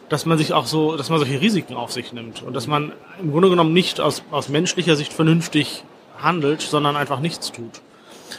dass 0.09 0.27
man 0.27 0.37
sich 0.39 0.53
auch 0.53 0.67
so, 0.67 0.97
dass 0.97 1.09
man 1.09 1.19
solche 1.19 1.41
Risiken 1.41 1.75
auf 1.75 1.93
sich 1.93 2.13
nimmt 2.13 2.43
und 2.43 2.55
dass 2.55 2.67
man 2.67 2.93
im 3.21 3.33
Grunde 3.33 3.49
genommen 3.49 3.73
nicht 3.73 4.01
aus, 4.01 4.23
aus 4.31 4.49
menschlicher 4.49 4.97
Sicht 4.97 5.13
vernünftig 5.13 5.85
handelt, 6.19 6.61
sondern 6.61 6.97
einfach 6.97 7.21
nichts 7.21 7.53
tut. 7.53 7.81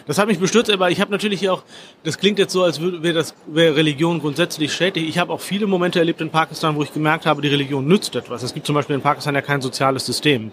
Das 0.05 0.17
hat 0.17 0.27
mich 0.27 0.39
bestürzt, 0.39 0.71
aber 0.71 0.89
ich 0.89 1.01
habe 1.01 1.11
natürlich 1.11 1.39
hier 1.39 1.53
auch, 1.53 1.63
das 2.03 2.17
klingt 2.17 2.39
jetzt 2.39 2.53
so, 2.53 2.63
als 2.63 2.81
wäre 2.81 3.13
das 3.13 3.35
wäre 3.47 3.75
Religion 3.75 4.19
grundsätzlich 4.19 4.73
schädlich. 4.73 5.07
Ich 5.07 5.17
habe 5.17 5.33
auch 5.33 5.41
viele 5.41 5.67
Momente 5.67 5.99
erlebt 5.99 6.21
in 6.21 6.29
Pakistan, 6.29 6.75
wo 6.75 6.83
ich 6.83 6.93
gemerkt 6.93 7.25
habe, 7.25 7.41
die 7.41 7.47
Religion 7.47 7.87
nützt 7.87 8.15
etwas. 8.15 8.43
Es 8.43 8.53
gibt 8.53 8.65
zum 8.65 8.75
Beispiel 8.75 8.95
in 8.95 9.01
Pakistan 9.01 9.35
ja 9.35 9.41
kein 9.41 9.61
soziales 9.61 10.05
System. 10.05 10.51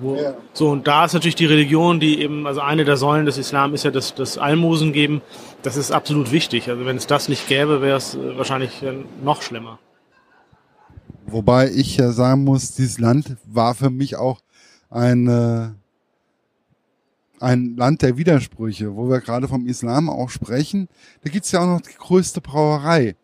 Wo, 0.00 0.16
ja. 0.16 0.34
So, 0.54 0.70
und 0.70 0.86
da 0.86 1.04
ist 1.04 1.12
natürlich 1.12 1.34
die 1.34 1.46
Religion, 1.46 2.00
die 2.00 2.22
eben, 2.22 2.46
also 2.46 2.60
eine 2.60 2.84
der 2.84 2.96
Säulen 2.96 3.26
des 3.26 3.36
Islam 3.36 3.74
ist 3.74 3.84
ja 3.84 3.90
das, 3.90 4.14
das 4.14 4.38
Almosen 4.38 4.92
geben. 4.92 5.20
Das 5.62 5.76
ist 5.76 5.90
absolut 5.90 6.32
wichtig. 6.32 6.70
Also 6.70 6.86
wenn 6.86 6.96
es 6.96 7.06
das 7.06 7.28
nicht 7.28 7.46
gäbe, 7.48 7.82
wäre 7.82 7.98
es 7.98 8.14
äh, 8.14 8.38
wahrscheinlich 8.38 8.82
äh, 8.82 8.94
noch 9.22 9.42
schlimmer. 9.42 9.78
Wobei 11.26 11.70
ich 11.70 11.98
ja 11.98 12.12
sagen 12.12 12.44
muss, 12.44 12.72
dieses 12.74 12.98
Land 12.98 13.36
war 13.44 13.74
für 13.74 13.90
mich 13.90 14.16
auch 14.16 14.40
eine, 14.88 15.76
ein 17.40 17.76
Land 17.76 18.02
der 18.02 18.16
Widersprüche, 18.16 18.94
wo 18.94 19.08
wir 19.08 19.20
gerade 19.20 19.48
vom 19.48 19.66
Islam 19.66 20.08
auch 20.08 20.30
sprechen. 20.30 20.88
Da 21.22 21.30
gibt's 21.30 21.52
ja 21.52 21.60
auch 21.60 21.66
noch 21.66 21.80
die 21.80 21.96
größte 21.96 22.40
Brauerei. 22.40 23.16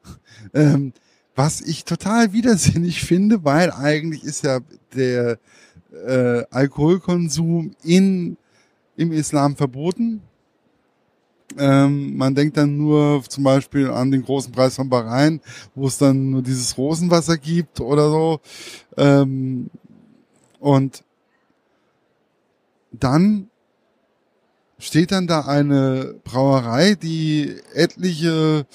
Ähm, 0.55 0.93
was 1.35 1.61
ich 1.61 1.85
total 1.85 2.33
widersinnig 2.33 3.03
finde, 3.05 3.45
weil 3.45 3.71
eigentlich 3.71 4.25
ist 4.25 4.43
ja 4.43 4.61
der 4.95 5.39
äh, 6.07 6.45
Alkoholkonsum 6.51 7.73
in, 7.83 8.39
im 8.97 9.13
Islam 9.13 9.55
verboten. 9.55 10.23
Ähm, 11.59 12.17
man 12.17 12.35
denkt 12.35 12.57
dann 12.57 12.77
nur 12.77 13.23
zum 13.29 13.45
Beispiel 13.45 13.91
an 13.91 14.11
den 14.11 14.23
großen 14.23 14.51
Preis 14.51 14.77
von 14.77 14.89
Bahrain, 14.89 15.41
wo 15.75 15.87
es 15.87 15.99
dann 15.99 16.31
nur 16.31 16.43
dieses 16.43 16.77
Rosenwasser 16.77 17.37
gibt 17.37 17.81
oder 17.81 18.11
so. 18.11 18.41
Ähm, 18.97 19.71
und 20.59 21.05
dann 22.93 23.51
steht 24.79 25.13
dann 25.13 25.27
da 25.27 25.43
eine 25.43 26.15
Brauerei, 26.25 26.95
die 26.95 27.57
etliche 27.75 28.67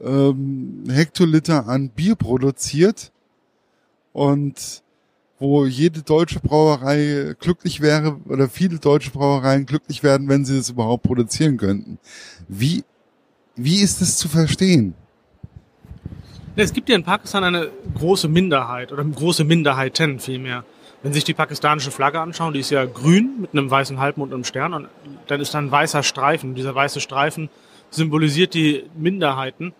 ähm, 0.00 0.84
Hektoliter 0.88 1.68
an 1.68 1.90
Bier 1.90 2.16
produziert 2.16 3.12
und 4.12 4.82
wo 5.38 5.66
jede 5.66 6.02
deutsche 6.02 6.40
Brauerei 6.40 7.34
glücklich 7.38 7.80
wäre 7.80 8.20
oder 8.28 8.48
viele 8.48 8.78
deutsche 8.78 9.10
Brauereien 9.10 9.66
glücklich 9.66 10.02
werden, 10.02 10.28
wenn 10.28 10.44
sie 10.44 10.56
das 10.56 10.70
überhaupt 10.70 11.02
produzieren 11.02 11.56
könnten. 11.56 11.98
Wie, 12.48 12.84
wie 13.56 13.80
ist 13.80 14.00
das 14.00 14.16
zu 14.16 14.28
verstehen? 14.28 14.94
Es 16.56 16.72
gibt 16.72 16.88
ja 16.88 16.94
in 16.94 17.02
Pakistan 17.02 17.42
eine 17.42 17.68
große 17.94 18.28
Minderheit 18.28 18.92
oder 18.92 19.04
große 19.04 19.42
Minderheiten 19.42 20.20
vielmehr. 20.20 20.64
Wenn 21.04 21.12
Sie 21.12 21.18
sich 21.18 21.24
die 21.24 21.34
pakistanische 21.34 21.90
Flagge 21.90 22.18
anschauen, 22.18 22.54
die 22.54 22.60
ist 22.60 22.70
ja 22.70 22.86
grün 22.86 23.34
mit 23.38 23.52
einem 23.52 23.70
weißen 23.70 24.00
Halbmond 24.00 24.32
und 24.32 24.38
einem 24.38 24.44
Stern 24.44 24.72
und 24.72 24.88
dann 25.26 25.38
ist 25.38 25.52
da 25.52 25.58
ein 25.58 25.70
weißer 25.70 26.02
Streifen. 26.02 26.54
Dieser 26.54 26.74
weiße 26.74 26.98
Streifen 26.98 27.50
symbolisiert 27.90 28.54
die 28.54 28.84
Minderheiten. 28.96 29.74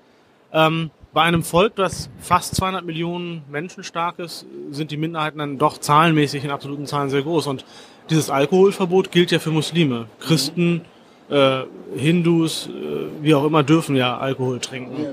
Ähm, 0.53 0.91
bei 1.15 1.23
einem 1.23 1.43
Volk, 1.43 1.77
das 1.77 2.11
fast 2.21 2.55
200 2.57 2.85
Millionen 2.85 3.43
Menschen 3.51 3.85
stark 3.85 4.19
ist, 4.19 4.45
sind 4.71 4.91
die 4.91 4.99
Minderheiten 4.99 5.39
dann 5.39 5.57
doch 5.57 5.79
zahlenmäßig 5.79 6.45
in 6.45 6.51
absoluten 6.51 6.85
Zahlen 6.85 7.09
sehr 7.09 7.23
groß. 7.23 7.47
Und 7.47 7.65
dieses 8.11 8.29
Alkoholverbot 8.29 9.11
gilt 9.11 9.31
ja 9.31 9.39
für 9.39 9.51
Muslime. 9.51 10.09
Christen, 10.21 10.83
äh, 11.31 11.63
Hindus, 11.97 12.69
äh, 12.69 13.23
wie 13.23 13.35
auch 13.35 13.47
immer, 13.47 13.63
dürfen 13.63 13.97
ja 13.97 14.19
Alkohol 14.19 14.61
trinken. 14.61 15.07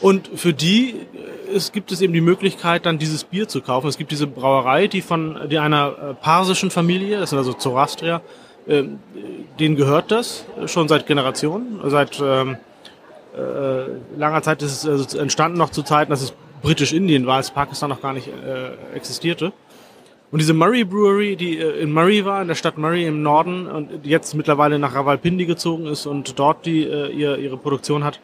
Und 0.00 0.28
für 0.34 0.52
die 0.52 0.90
äh, 0.90 1.36
es 1.54 1.72
gibt 1.72 1.92
es 1.92 2.00
eben 2.00 2.12
die 2.12 2.20
Möglichkeit, 2.20 2.86
dann 2.86 2.98
dieses 2.98 3.24
Bier 3.24 3.48
zu 3.48 3.60
kaufen. 3.60 3.88
Es 3.88 3.98
gibt 3.98 4.10
diese 4.10 4.26
Brauerei, 4.26 4.88
die 4.88 5.00
von 5.00 5.48
die 5.50 5.58
einer 5.58 5.88
äh, 6.10 6.14
parsischen 6.14 6.70
Familie, 6.70 7.18
das 7.18 7.30
sind 7.30 7.38
also 7.38 7.52
Zoroastrier, 7.52 8.20
äh, 8.66 8.84
denen 9.58 9.76
gehört 9.76 10.10
das 10.10 10.44
schon 10.66 10.88
seit 10.88 11.06
Generationen, 11.06 11.80
seit 11.84 12.20
ähm, 12.20 12.56
äh, 13.36 14.18
langer 14.18 14.42
Zeit 14.42 14.62
ist 14.62 14.84
es 14.84 14.86
also 14.86 15.18
entstanden 15.18 15.58
noch 15.58 15.70
zu 15.70 15.82
Zeiten, 15.82 16.10
dass 16.10 16.22
es 16.22 16.32
Britisch-Indien 16.62 17.26
war, 17.26 17.36
als 17.36 17.50
Pakistan 17.50 17.90
noch 17.90 18.00
gar 18.00 18.12
nicht 18.12 18.28
äh, 18.28 18.96
existierte. 18.96 19.52
Und 20.32 20.40
diese 20.40 20.54
Murray 20.54 20.84
Brewery, 20.84 21.36
die 21.36 21.58
äh, 21.58 21.80
in 21.80 21.92
Murray 21.92 22.24
war, 22.24 22.42
in 22.42 22.48
der 22.48 22.54
Stadt 22.54 22.78
Murray 22.78 23.06
im 23.06 23.22
Norden 23.22 23.66
und 23.66 24.04
jetzt 24.04 24.34
mittlerweile 24.34 24.78
nach 24.78 24.94
Rawalpindi 24.94 25.46
gezogen 25.46 25.86
ist 25.86 26.06
und 26.06 26.38
dort 26.38 26.66
die, 26.66 26.82
äh, 26.84 27.12
ihr, 27.12 27.38
ihre 27.38 27.56
Produktion 27.56 28.02
hat, 28.04 28.20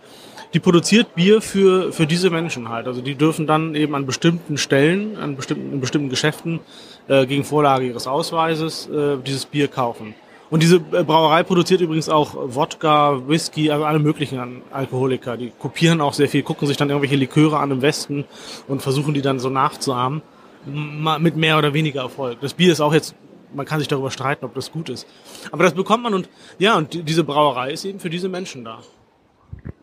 die 0.55 0.61
produziert 0.61 1.15
Bier 1.15 1.41
für, 1.41 1.93
für 1.93 2.07
diese 2.07 2.31
Menschen 2.31 2.69
halt. 2.69 2.87
Also 2.87 3.01
die 3.01 3.15
dürfen 3.15 3.47
dann 3.47 3.75
eben 3.75 3.95
an 3.95 4.07
bestimmten 4.07 4.59
Stellen, 4.59 5.17
an 5.17 5.37
bestimmten, 5.37 5.73
in 5.73 5.81
bestimmten 5.81 6.09
Geschäften 6.11 6.61
äh, 7.09 7.27
gegen 7.27 7.45
Vorlage 7.45 7.87
ihres 7.87 8.07
Ausweises 8.07 8.89
äh, 8.89 9.17
dieses 9.25 9.47
Bier 9.47 9.69
kaufen. 9.69 10.15
Und 10.51 10.63
diese 10.63 10.77
äh, 10.77 11.03
Brauerei 11.03 11.43
produziert 11.45 11.81
übrigens 11.81 12.11
auch 12.11 12.35
Wodka, 12.35 13.27
Whisky, 13.27 13.71
also 13.71 13.85
alle 13.87 13.99
möglichen 13.99 14.61
Alkoholiker. 14.71 15.39
Die 15.39 15.51
kopieren 15.59 16.03
auch 16.03 16.13
sehr 16.13 16.29
viel, 16.29 16.43
gucken 16.43 16.69
sich 16.69 16.77
dann 16.77 16.91
irgendwelche 16.91 17.17
Liköre 17.17 17.59
an 17.59 17.71
im 17.71 17.81
Westen 17.81 18.27
und 18.69 18.83
versuchen 18.83 19.15
die 19.15 19.23
dann 19.23 19.39
so 19.39 19.49
nachzuahmen. 19.49 20.21
Mit 20.67 21.37
mehr 21.37 21.59
oder 21.59 21.75
weniger 21.75 22.03
Erfolg. 22.03 22.41
Das 22.41 22.55
Bier 22.55 22.71
ist 22.71 22.81
auch 22.81 22.93
jetzt, 22.93 23.17
man 23.53 23.67
kann 23.67 23.81
sich 23.81 23.89
darüber 23.89 24.13
streiten, 24.13 24.45
ob 24.45 24.55
das 24.55 24.71
gut 24.71 24.91
ist. 24.91 25.09
Aber 25.51 25.65
das 25.65 25.73
bekommt 25.75 26.05
man 26.05 26.15
und 26.15 26.29
ja, 26.59 26.77
und 26.77 27.09
diese 27.09 27.25
Brauerei 27.25 27.73
ist 27.73 27.85
eben 27.85 27.99
für 27.99 28.11
diese 28.11 28.29
Menschen 28.29 28.65
da. 28.65 28.81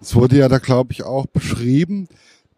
Es 0.02 0.16
wurde 0.16 0.38
ja 0.38 0.48
da, 0.48 0.58
glaube 0.60 0.92
ich, 0.92 1.04
auch 1.04 1.26
beschrieben, 1.28 2.08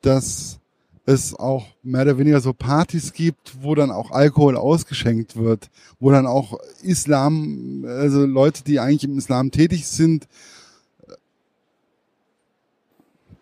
dass 0.02 0.60
es 1.06 1.34
auch 1.34 1.68
mehr 1.84 2.04
oder 2.04 2.18
weniger 2.18 2.42
so 2.42 2.54
Partys 2.54 3.14
gibt, 3.14 3.62
wo 3.62 3.76
dann 3.76 3.92
auch 3.92 4.12
Alkohol 4.12 4.56
ausgeschenkt 4.56 5.36
wird, 5.36 5.70
wo 6.00 6.12
dann 6.12 6.28
auch 6.28 6.60
Islam, 6.84 7.84
also 7.88 8.26
Leute, 8.26 8.64
die 8.64 8.80
eigentlich 8.80 9.04
im 9.04 9.18
Islam 9.18 9.52
tätig 9.52 9.88
sind, 9.88 10.28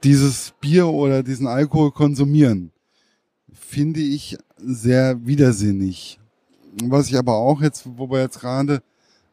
dieses 0.03 0.53
Bier 0.61 0.87
oder 0.87 1.23
diesen 1.23 1.47
Alkohol 1.47 1.91
konsumieren. 1.91 2.71
Finde 3.53 3.99
ich 3.99 4.37
sehr 4.57 5.25
widersinnig. 5.25 6.19
Was 6.83 7.07
ich 7.07 7.17
aber 7.17 7.35
auch 7.35 7.61
jetzt, 7.61 7.85
wo 7.97 8.09
wir 8.09 8.21
jetzt 8.21 8.39
gerade 8.39 8.81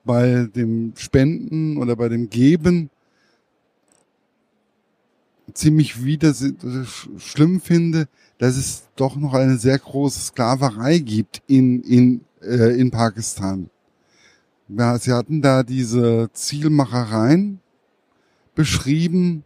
bei 0.04 0.48
dem 0.54 0.92
Spenden 0.96 1.76
oder 1.76 1.94
bei 1.96 2.08
dem 2.08 2.28
Geben 2.28 2.90
ziemlich 5.52 6.04
wieder 6.04 6.34
schlimm 7.18 7.60
finde, 7.60 8.08
dass 8.38 8.56
es 8.56 8.84
doch 8.96 9.16
noch 9.16 9.34
eine 9.34 9.58
sehr 9.58 9.78
große 9.78 10.20
Sklaverei 10.20 10.98
gibt 10.98 11.42
in, 11.46 11.82
in, 11.82 12.20
äh, 12.42 12.78
in 12.78 12.90
Pakistan. 12.90 13.70
Ja, 14.68 14.98
sie 14.98 15.12
hatten 15.12 15.42
da 15.42 15.62
diese 15.62 16.28
Zielmachereien 16.32 17.60
beschrieben 18.54 19.44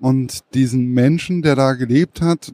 und 0.00 0.42
diesen 0.54 0.92
Menschen, 0.92 1.42
der 1.42 1.54
da 1.54 1.74
gelebt 1.74 2.22
hat, 2.22 2.52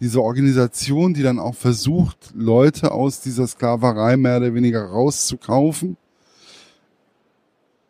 diese 0.00 0.22
Organisation, 0.22 1.12
die 1.12 1.22
dann 1.22 1.38
auch 1.38 1.54
versucht, 1.54 2.32
Leute 2.34 2.92
aus 2.92 3.20
dieser 3.20 3.46
Sklaverei 3.46 4.16
mehr 4.16 4.38
oder 4.38 4.54
weniger 4.54 4.84
rauszukaufen. 4.84 5.96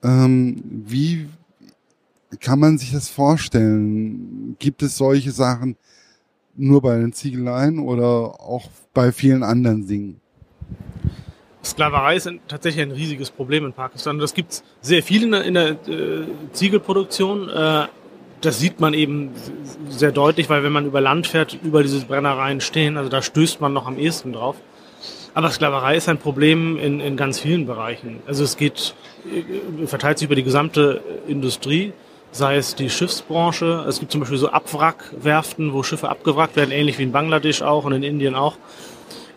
Ähm, 0.02 0.62
wie 0.86 1.28
kann 2.38 2.60
man 2.60 2.78
sich 2.78 2.92
das 2.92 3.08
vorstellen? 3.08 4.56
Gibt 4.58 4.82
es 4.82 4.96
solche 4.96 5.32
Sachen 5.32 5.76
nur 6.54 6.82
bei 6.82 6.98
den 6.98 7.12
Ziegeleien 7.12 7.78
oder 7.78 8.40
auch 8.40 8.68
bei 8.94 9.12
vielen 9.12 9.42
anderen 9.42 9.86
Dingen? 9.86 10.20
Sklaverei 11.64 12.16
ist 12.16 12.30
tatsächlich 12.48 12.82
ein 12.82 12.92
riesiges 12.92 13.30
Problem 13.30 13.66
in 13.66 13.72
Pakistan. 13.72 14.18
Das 14.18 14.32
gibt 14.32 14.52
es 14.52 14.64
sehr 14.80 15.02
viel 15.02 15.24
in 15.24 15.32
der, 15.32 15.44
in 15.44 15.54
der 15.54 15.70
äh, 15.70 16.26
Ziegelproduktion. 16.52 17.48
Äh, 17.48 17.86
das 18.40 18.58
sieht 18.58 18.80
man 18.80 18.94
eben 18.94 19.32
sehr 19.90 20.12
deutlich, 20.12 20.48
weil 20.48 20.62
wenn 20.62 20.72
man 20.72 20.86
über 20.86 21.02
Land 21.02 21.26
fährt, 21.26 21.58
über 21.62 21.82
diese 21.82 22.00
Brennereien 22.06 22.62
stehen, 22.62 22.96
also 22.96 23.10
da 23.10 23.20
stößt 23.20 23.60
man 23.60 23.74
noch 23.74 23.86
am 23.86 23.98
ehesten 23.98 24.32
drauf. 24.32 24.56
Aber 25.34 25.50
Sklaverei 25.50 25.96
ist 25.96 26.08
ein 26.08 26.18
Problem 26.18 26.78
in, 26.78 27.00
in 27.00 27.16
ganz 27.16 27.38
vielen 27.38 27.66
Bereichen. 27.66 28.20
Also 28.26 28.42
es 28.42 28.56
geht, 28.56 28.94
äh, 29.26 29.86
verteilt 29.86 30.18
sich 30.18 30.26
über 30.26 30.36
die 30.36 30.42
gesamte 30.42 31.02
Industrie 31.28 31.92
sei 32.32 32.56
es 32.56 32.74
die 32.74 32.90
Schiffsbranche. 32.90 33.84
Es 33.88 34.00
gibt 34.00 34.12
zum 34.12 34.20
Beispiel 34.20 34.38
so 34.38 34.50
Abwrackwerften, 34.50 35.72
wo 35.72 35.82
Schiffe 35.82 36.08
abgewrackt 36.08 36.56
werden, 36.56 36.70
ähnlich 36.70 36.98
wie 36.98 37.04
in 37.04 37.12
Bangladesch 37.12 37.62
auch 37.62 37.84
und 37.84 37.92
in 37.92 38.02
Indien 38.02 38.34
auch. 38.34 38.56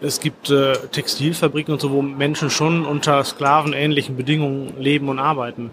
Es 0.02 0.20
gibt 0.20 0.50
äh, 0.50 0.74
Textilfabriken 0.92 1.74
und 1.74 1.80
so, 1.80 1.92
wo 1.92 2.02
Menschen 2.02 2.50
schon 2.50 2.86
unter 2.86 3.24
sklavenähnlichen 3.24 4.18
Bedingungen 4.18 4.74
leben 4.78 5.08
und 5.08 5.18
arbeiten. 5.18 5.72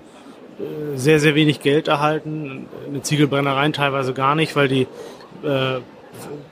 Äh, 0.61 0.97
sehr, 0.97 1.19
sehr 1.19 1.35
wenig 1.35 1.61
Geld 1.61 1.89
erhalten, 1.89 2.67
eine 2.89 3.03
Ziegelbrennereien 3.03 3.73
teilweise 3.73 4.15
gar 4.15 4.35
nicht, 4.37 4.55
weil 4.55 4.69
die 4.69 4.87
äh, 5.43 5.81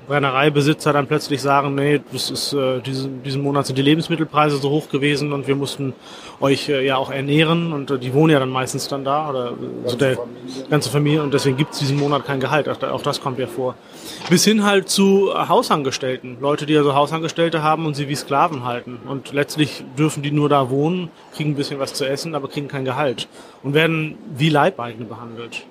Brennereibesitzer 0.07 0.93
dann 0.93 1.07
plötzlich 1.07 1.43
sagen, 1.43 1.75
nee, 1.75 2.01
das 2.13 2.31
ist, 2.31 2.53
äh, 2.55 2.81
diesen, 2.81 3.23
diesen 3.23 3.43
Monat 3.43 3.67
sind 3.67 3.77
die 3.77 3.83
Lebensmittelpreise 3.83 4.57
so 4.57 4.71
hoch 4.71 4.89
gewesen 4.89 5.33
und 5.33 5.47
wir 5.47 5.55
mussten 5.55 5.93
euch 6.41 6.69
äh, 6.69 6.85
ja 6.85 6.97
auch 6.97 7.11
ernähren 7.11 7.73
und 7.73 7.91
äh, 7.91 7.99
die 7.99 8.15
wohnen 8.15 8.33
ja 8.33 8.39
dann 8.39 8.49
meistens 8.49 8.89
dann 8.89 9.05
da 9.05 9.29
oder 9.29 9.53
so 9.85 9.97
der 9.97 10.17
Familie. 10.17 10.65
ganze 10.71 10.91
Familie 10.91 11.23
und 11.23 11.35
deswegen 11.35 11.57
gibt's 11.57 11.79
diesen 11.79 11.99
Monat 11.99 12.25
kein 12.25 12.41
Gehalt. 12.41 12.69
Auch, 12.69 12.83
auch 12.83 13.03
das 13.03 13.21
kommt 13.21 13.39
ja 13.39 13.47
vor. 13.47 13.75
Bis 14.31 14.45
hin 14.45 14.65
halt 14.65 14.89
zu 14.89 15.33
Hausangestellten. 15.35 16.39
Leute, 16.41 16.65
die 16.65 16.77
also 16.77 16.95
Hausangestellte 16.95 17.63
haben 17.63 17.85
und 17.85 17.95
sie 17.95 18.09
wie 18.09 18.17
Sklaven 18.17 18.65
halten. 18.65 18.99
Und 19.07 19.33
letztlich 19.33 19.85
dürfen 19.99 20.23
die 20.23 20.31
nur 20.31 20.49
da 20.49 20.71
wohnen, 20.71 21.11
kriegen 21.35 21.51
ein 21.51 21.57
bisschen 21.57 21.79
was 21.79 21.93
zu 21.93 22.07
essen, 22.07 22.35
aber 22.35 22.49
kriegen 22.49 22.69
kein 22.69 22.85
Gehalt 22.85 23.29
und 23.63 23.75
werden 23.75 24.17
wie 24.37 24.49
Leibeigene 24.49 25.05
behandelt. 25.05 25.67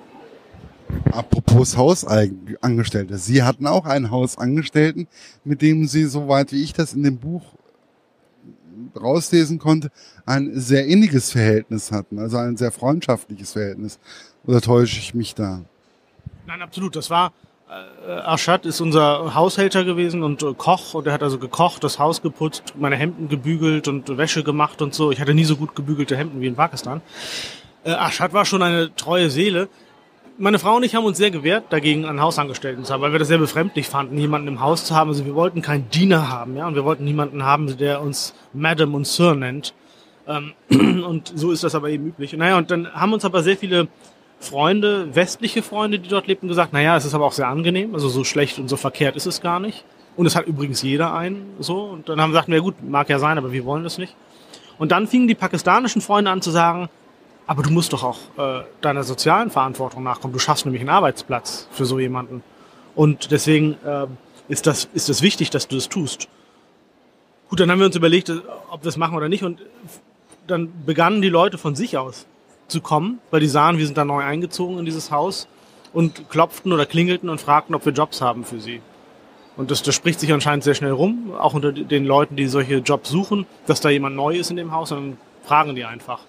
Apropos 1.12 1.76
Hausangestellte. 1.76 3.18
Sie 3.18 3.42
hatten 3.42 3.66
auch 3.66 3.84
einen 3.86 4.10
Hausangestellten, 4.10 5.08
mit 5.44 5.62
dem 5.62 5.86
Sie, 5.86 6.04
soweit 6.04 6.52
wie 6.52 6.62
ich 6.62 6.72
das 6.72 6.92
in 6.92 7.02
dem 7.02 7.18
Buch 7.18 7.42
rauslesen 9.00 9.58
konnte, 9.58 9.90
ein 10.26 10.52
sehr 10.54 10.86
inniges 10.86 11.32
Verhältnis 11.32 11.92
hatten, 11.92 12.18
also 12.18 12.36
ein 12.38 12.56
sehr 12.56 12.72
freundschaftliches 12.72 13.52
Verhältnis. 13.52 13.98
Oder 14.46 14.60
täusche 14.60 14.98
ich 14.98 15.14
mich 15.14 15.34
da? 15.34 15.62
Nein, 16.46 16.62
absolut. 16.62 16.96
Das 16.96 17.10
war 17.10 17.32
äh, 17.68 18.10
Arshad 18.10 18.64
ist 18.64 18.80
unser 18.80 19.34
Haushälter 19.34 19.84
gewesen 19.84 20.22
und 20.22 20.42
äh, 20.42 20.54
Koch 20.54 20.94
und 20.94 21.06
er 21.06 21.12
hat 21.12 21.22
also 21.22 21.38
gekocht, 21.38 21.84
das 21.84 21.98
Haus 21.98 22.22
geputzt, 22.22 22.74
meine 22.78 22.96
Hemden 22.96 23.28
gebügelt 23.28 23.88
und 23.88 24.16
Wäsche 24.16 24.42
gemacht 24.42 24.80
und 24.80 24.94
so. 24.94 25.10
Ich 25.10 25.20
hatte 25.20 25.34
nie 25.34 25.44
so 25.44 25.56
gut 25.56 25.76
gebügelte 25.76 26.16
Hemden 26.16 26.40
wie 26.40 26.46
in 26.46 26.54
Pakistan. 26.54 27.02
Äh, 27.84 27.90
Arshad 27.90 28.32
war 28.32 28.46
schon 28.46 28.62
eine 28.62 28.94
treue 28.94 29.28
Seele 29.28 29.68
meine 30.38 30.58
Frau 30.58 30.76
und 30.76 30.84
ich 30.84 30.94
haben 30.94 31.04
uns 31.04 31.18
sehr 31.18 31.30
gewehrt, 31.30 31.64
dagegen 31.70 32.04
einen 32.04 32.20
Hausangestellten 32.20 32.84
zu 32.84 32.92
haben, 32.92 33.02
weil 33.02 33.12
wir 33.12 33.18
das 33.18 33.28
sehr 33.28 33.38
befremdlich 33.38 33.88
fanden, 33.88 34.16
jemanden 34.18 34.48
im 34.48 34.60
Haus 34.60 34.84
zu 34.84 34.94
haben. 34.94 35.10
Also 35.10 35.26
wir 35.26 35.34
wollten 35.34 35.62
keinen 35.62 35.90
Diener 35.90 36.30
haben, 36.30 36.56
ja, 36.56 36.66
und 36.66 36.74
wir 36.74 36.84
wollten 36.84 37.04
niemanden 37.04 37.44
haben, 37.44 37.76
der 37.76 38.00
uns 38.00 38.34
Madam 38.52 38.94
und 38.94 39.06
Sir 39.06 39.34
nennt. 39.34 39.74
Ähm, 40.26 40.52
und 41.04 41.32
so 41.34 41.50
ist 41.50 41.64
das 41.64 41.74
aber 41.74 41.90
eben 41.90 42.06
üblich. 42.06 42.32
naja, 42.34 42.56
und 42.56 42.70
dann 42.70 42.92
haben 42.92 43.12
uns 43.12 43.24
aber 43.24 43.42
sehr 43.42 43.56
viele 43.56 43.88
Freunde, 44.38 45.14
westliche 45.14 45.62
Freunde, 45.62 45.98
die 45.98 46.08
dort 46.08 46.28
lebten, 46.28 46.46
gesagt, 46.46 46.72
naja, 46.72 46.96
es 46.96 47.04
ist 47.04 47.14
aber 47.14 47.26
auch 47.26 47.32
sehr 47.32 47.48
angenehm, 47.48 47.94
also 47.94 48.08
so 48.08 48.22
schlecht 48.22 48.58
und 48.58 48.68
so 48.68 48.76
verkehrt 48.76 49.16
ist 49.16 49.26
es 49.26 49.40
gar 49.40 49.58
nicht. 49.58 49.84
Und 50.16 50.26
es 50.26 50.36
hat 50.36 50.46
übrigens 50.46 50.82
jeder 50.82 51.14
einen, 51.14 51.54
so. 51.58 51.82
Und 51.82 52.08
dann 52.08 52.20
haben 52.20 52.30
wir 52.30 52.34
gesagt, 52.34 52.48
na 52.48 52.58
gut, 52.58 52.76
mag 52.82 53.08
ja 53.08 53.18
sein, 53.18 53.38
aber 53.38 53.52
wir 53.52 53.64
wollen 53.64 53.84
das 53.84 53.98
nicht. 53.98 54.14
Und 54.78 54.92
dann 54.92 55.08
fingen 55.08 55.26
die 55.26 55.34
pakistanischen 55.34 56.00
Freunde 56.00 56.30
an 56.30 56.42
zu 56.42 56.50
sagen, 56.50 56.88
aber 57.48 57.62
du 57.62 57.70
musst 57.70 57.94
doch 57.94 58.04
auch 58.04 58.18
äh, 58.36 58.62
deiner 58.82 59.02
sozialen 59.04 59.50
Verantwortung 59.50 60.02
nachkommen. 60.02 60.34
Du 60.34 60.38
schaffst 60.38 60.66
nämlich 60.66 60.82
einen 60.82 60.90
Arbeitsplatz 60.90 61.66
für 61.72 61.86
so 61.86 61.98
jemanden. 61.98 62.44
Und 62.94 63.30
deswegen 63.30 63.78
äh, 63.86 64.06
ist, 64.48 64.66
das, 64.66 64.86
ist 64.92 65.08
das 65.08 65.22
wichtig, 65.22 65.48
dass 65.48 65.66
du 65.66 65.76
das 65.76 65.88
tust. 65.88 66.28
Gut, 67.48 67.58
dann 67.58 67.70
haben 67.70 67.78
wir 67.78 67.86
uns 67.86 67.96
überlegt, 67.96 68.28
äh, 68.28 68.40
ob 68.70 68.82
wir 68.82 68.84
das 68.84 68.98
machen 68.98 69.16
oder 69.16 69.30
nicht. 69.30 69.44
Und 69.44 69.62
dann 70.46 70.70
begannen 70.84 71.22
die 71.22 71.30
Leute 71.30 71.56
von 71.56 71.74
sich 71.74 71.96
aus 71.96 72.26
zu 72.68 72.82
kommen, 72.82 73.18
weil 73.30 73.40
die 73.40 73.48
sahen, 73.48 73.78
wir 73.78 73.86
sind 73.86 73.96
da 73.96 74.04
neu 74.04 74.22
eingezogen 74.22 74.78
in 74.78 74.84
dieses 74.84 75.10
Haus 75.10 75.48
und 75.94 76.28
klopften 76.28 76.70
oder 76.74 76.84
klingelten 76.84 77.30
und 77.30 77.40
fragten, 77.40 77.74
ob 77.74 77.86
wir 77.86 77.94
Jobs 77.94 78.20
haben 78.20 78.44
für 78.44 78.60
sie. 78.60 78.82
Und 79.56 79.70
das, 79.70 79.82
das 79.82 79.94
spricht 79.94 80.20
sich 80.20 80.34
anscheinend 80.34 80.64
sehr 80.64 80.74
schnell 80.74 80.92
rum, 80.92 81.32
auch 81.38 81.54
unter 81.54 81.72
den 81.72 82.04
Leuten, 82.04 82.36
die 82.36 82.46
solche 82.46 82.76
Jobs 82.76 83.08
suchen, 83.08 83.46
dass 83.66 83.80
da 83.80 83.88
jemand 83.88 84.16
neu 84.16 84.36
ist 84.36 84.50
in 84.50 84.56
dem 84.56 84.70
Haus, 84.72 84.92
und 84.92 84.98
dann 84.98 85.16
fragen 85.44 85.74
die 85.74 85.86
einfach. 85.86 86.20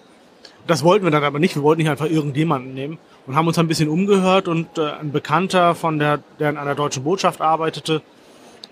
Das 0.70 0.84
wollten 0.84 1.04
wir 1.04 1.10
dann 1.10 1.24
aber 1.24 1.40
nicht. 1.40 1.56
Wir 1.56 1.64
wollten 1.64 1.82
nicht 1.82 1.90
einfach 1.90 2.06
irgendjemanden 2.06 2.74
nehmen 2.74 2.98
und 3.26 3.34
haben 3.34 3.48
uns 3.48 3.58
ein 3.58 3.66
bisschen 3.66 3.88
umgehört 3.88 4.46
und 4.46 4.78
äh, 4.78 4.92
ein 5.00 5.10
Bekannter 5.10 5.74
von 5.74 5.98
der, 5.98 6.20
der 6.38 6.50
in 6.50 6.56
einer 6.56 6.76
deutschen 6.76 7.02
Botschaft 7.02 7.40
arbeitete, 7.40 8.02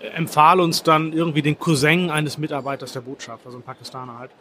äh, 0.01 0.07
empfahl 0.15 0.61
uns 0.61 0.81
dann 0.81 1.11
irgendwie 1.11 1.41
den 1.41 1.59
Cousin 1.59 2.09
eines 2.09 2.37
Mitarbeiters 2.37 2.93
der 2.93 3.01
Botschaft, 3.01 3.45
also 3.45 3.57
ein 3.57 3.63
Pakistaner 3.63 4.17
halt. 4.17 4.31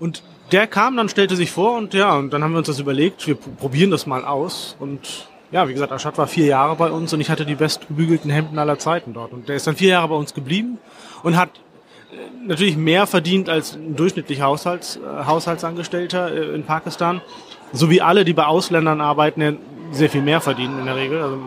Und 0.00 0.24
der 0.50 0.66
kam 0.66 0.96
dann, 0.96 1.08
stellte 1.08 1.36
sich 1.36 1.52
vor 1.52 1.78
und 1.78 1.94
ja, 1.94 2.16
und 2.16 2.32
dann 2.32 2.42
haben 2.42 2.50
wir 2.50 2.58
uns 2.58 2.66
das 2.66 2.80
überlegt, 2.80 3.28
wir 3.28 3.36
probieren 3.36 3.92
das 3.92 4.08
mal 4.08 4.24
aus 4.24 4.74
und 4.80 5.28
ja, 5.52 5.68
wie 5.68 5.72
gesagt, 5.72 5.92
Aschad 5.92 6.18
war 6.18 6.26
vier 6.26 6.46
Jahre 6.46 6.74
bei 6.74 6.90
uns 6.90 7.12
und 7.12 7.20
ich 7.20 7.30
hatte 7.30 7.46
die 7.46 7.54
bestgebügelten 7.54 8.28
Hemden 8.28 8.58
aller 8.58 8.80
Zeiten 8.80 9.14
dort. 9.14 9.32
Und 9.32 9.48
der 9.48 9.54
ist 9.54 9.68
dann 9.68 9.76
vier 9.76 9.90
Jahre 9.90 10.08
bei 10.08 10.16
uns 10.16 10.34
geblieben 10.34 10.78
und 11.22 11.36
hat 11.36 11.50
natürlich 12.46 12.76
mehr 12.76 13.06
verdient 13.06 13.48
als 13.48 13.74
ein 13.74 13.96
durchschnittlicher 13.96 14.44
Haushalts, 14.44 14.96
äh, 14.96 15.24
Haushaltsangestellter 15.26 16.32
äh, 16.32 16.54
in 16.54 16.64
Pakistan. 16.64 17.20
So 17.72 17.90
wie 17.90 18.00
alle, 18.00 18.24
die 18.24 18.32
bei 18.32 18.46
Ausländern 18.46 19.00
arbeiten, 19.00 19.58
sehr 19.90 20.08
viel 20.08 20.22
mehr 20.22 20.40
verdienen 20.40 20.78
in 20.78 20.86
der 20.86 20.96
Regel. 20.96 21.22
Also 21.22 21.38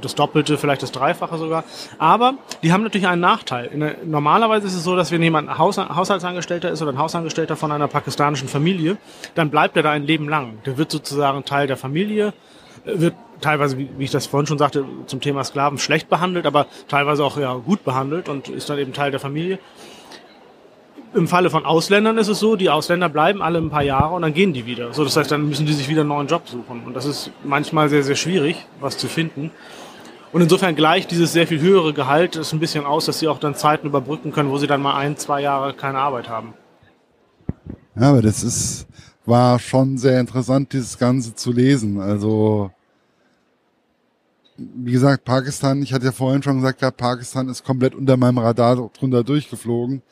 das 0.00 0.14
Doppelte, 0.14 0.58
vielleicht 0.58 0.82
das 0.82 0.92
Dreifache 0.92 1.38
sogar. 1.38 1.64
Aber 1.98 2.34
die 2.62 2.72
haben 2.72 2.82
natürlich 2.82 3.06
einen 3.06 3.20
Nachteil. 3.20 3.96
Normalerweise 4.04 4.66
ist 4.66 4.74
es 4.74 4.84
so, 4.84 4.96
dass 4.96 5.10
wenn 5.10 5.22
jemand 5.22 5.58
Haus, 5.58 5.78
Haushaltsangestellter 5.78 6.70
ist 6.70 6.82
oder 6.82 6.92
ein 6.92 6.98
Hausangestellter 6.98 7.56
von 7.56 7.72
einer 7.72 7.88
pakistanischen 7.88 8.48
Familie, 8.48 8.96
dann 9.34 9.50
bleibt 9.50 9.76
er 9.76 9.82
da 9.82 9.90
ein 9.90 10.04
Leben 10.04 10.28
lang. 10.28 10.58
Der 10.66 10.78
wird 10.78 10.90
sozusagen 10.90 11.44
Teil 11.44 11.66
der 11.66 11.76
Familie, 11.76 12.32
äh, 12.84 13.00
wird 13.00 13.14
teilweise, 13.40 13.78
wie 13.78 13.90
ich 13.98 14.10
das 14.10 14.26
vorhin 14.26 14.46
schon 14.46 14.58
sagte, 14.58 14.84
zum 15.06 15.20
Thema 15.20 15.44
Sklaven 15.44 15.78
schlecht 15.78 16.08
behandelt, 16.08 16.46
aber 16.46 16.66
teilweise 16.88 17.24
auch 17.24 17.36
ja, 17.36 17.54
gut 17.54 17.84
behandelt 17.84 18.28
und 18.28 18.48
ist 18.48 18.70
dann 18.70 18.78
eben 18.78 18.92
Teil 18.92 19.10
der 19.10 19.20
Familie. 19.20 19.58
Im 21.14 21.28
Falle 21.28 21.48
von 21.48 21.64
Ausländern 21.64 22.18
ist 22.18 22.26
es 22.26 22.40
so, 22.40 22.56
die 22.56 22.70
Ausländer 22.70 23.08
bleiben 23.08 23.40
alle 23.40 23.58
ein 23.58 23.70
paar 23.70 23.84
Jahre 23.84 24.14
und 24.14 24.22
dann 24.22 24.34
gehen 24.34 24.52
die 24.52 24.66
wieder. 24.66 24.92
So, 24.92 25.04
das 25.04 25.16
heißt, 25.16 25.30
dann 25.30 25.48
müssen 25.48 25.64
die 25.64 25.72
sich 25.72 25.88
wieder 25.88 26.00
einen 26.00 26.08
neuen 26.08 26.26
Job 26.26 26.48
suchen. 26.48 26.82
Und 26.84 26.94
das 26.94 27.04
ist 27.04 27.30
manchmal 27.44 27.88
sehr, 27.88 28.02
sehr 28.02 28.16
schwierig, 28.16 28.66
was 28.80 28.98
zu 28.98 29.06
finden. 29.06 29.52
Und 30.32 30.42
insofern 30.42 30.74
gleicht 30.74 31.12
dieses 31.12 31.32
sehr 31.32 31.46
viel 31.46 31.60
höhere 31.60 31.92
Gehalt 31.94 32.34
es 32.34 32.52
ein 32.52 32.58
bisschen 32.58 32.84
aus, 32.84 33.04
dass 33.04 33.20
sie 33.20 33.28
auch 33.28 33.38
dann 33.38 33.54
Zeiten 33.54 33.86
überbrücken 33.86 34.32
können, 34.32 34.50
wo 34.50 34.58
sie 34.58 34.66
dann 34.66 34.82
mal 34.82 34.96
ein, 34.96 35.16
zwei 35.16 35.40
Jahre 35.40 35.72
keine 35.72 35.98
Arbeit 35.98 36.28
haben. 36.28 36.54
Ja, 37.94 38.10
aber 38.10 38.20
das 38.20 38.42
ist, 38.42 38.88
war 39.24 39.60
schon 39.60 39.96
sehr 39.96 40.18
interessant, 40.18 40.72
dieses 40.72 40.98
Ganze 40.98 41.36
zu 41.36 41.52
lesen. 41.52 42.00
Also, 42.00 42.72
wie 44.56 44.90
gesagt, 44.90 45.24
Pakistan, 45.24 45.80
ich 45.80 45.92
hatte 45.92 46.06
ja 46.06 46.12
vorhin 46.12 46.42
schon 46.42 46.60
gesagt, 46.60 46.96
Pakistan 46.96 47.48
ist 47.48 47.64
komplett 47.64 47.94
unter 47.94 48.16
meinem 48.16 48.38
Radar 48.38 48.90
drunter 48.98 49.22
durchgeflogen 49.22 50.02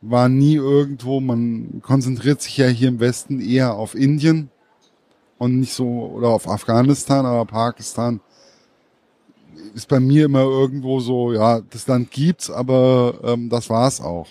war 0.00 0.28
nie 0.28 0.54
irgendwo, 0.54 1.20
man 1.20 1.82
konzentriert 1.82 2.40
sich 2.40 2.56
ja 2.56 2.66
hier 2.66 2.88
im 2.88 3.00
Westen 3.00 3.40
eher 3.40 3.74
auf 3.74 3.94
Indien 3.94 4.50
und 5.38 5.60
nicht 5.60 5.72
so, 5.72 5.86
oder 5.86 6.28
auf 6.28 6.48
Afghanistan, 6.48 7.26
aber 7.26 7.44
Pakistan 7.44 8.20
ist 9.74 9.88
bei 9.88 10.00
mir 10.00 10.24
immer 10.24 10.42
irgendwo 10.42 11.00
so, 11.00 11.32
ja, 11.32 11.60
das 11.60 11.86
Land 11.86 12.10
gibt's, 12.10 12.50
aber 12.50 13.20
ähm, 13.22 13.48
das 13.50 13.68
war's 13.68 14.00
auch. 14.00 14.26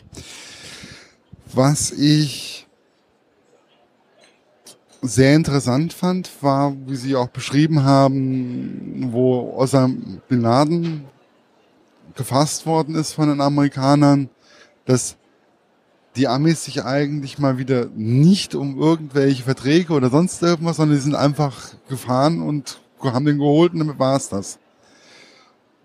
Was 1.53 1.91
ich 1.91 2.67
sehr 5.01 5.35
interessant 5.35 5.93
fand, 5.93 6.29
war, 6.41 6.75
wie 6.85 6.95
Sie 6.95 7.15
auch 7.15 7.29
beschrieben 7.29 7.83
haben, 7.83 9.09
wo 9.11 9.53
Osama 9.55 9.95
Bin 10.27 10.41
Laden 10.41 11.05
gefasst 12.15 12.65
worden 12.65 12.95
ist 12.95 13.13
von 13.13 13.29
den 13.29 13.39
Amerikanern, 13.39 14.29
dass 14.85 15.15
die 16.15 16.27
Amis 16.27 16.65
sich 16.65 16.83
eigentlich 16.83 17.39
mal 17.39 17.57
wieder 17.57 17.87
nicht 17.95 18.55
um 18.55 18.79
irgendwelche 18.79 19.43
Verträge 19.43 19.93
oder 19.93 20.09
sonst 20.09 20.41
irgendwas, 20.41 20.77
sondern 20.77 20.97
die 20.97 21.03
sind 21.03 21.15
einfach 21.15 21.55
gefahren 21.87 22.41
und 22.41 22.79
haben 23.01 23.25
den 23.25 23.37
geholt 23.37 23.73
und 23.73 23.79
damit 23.79 23.99
war 23.99 24.15
es 24.15 24.29
das. 24.29 24.59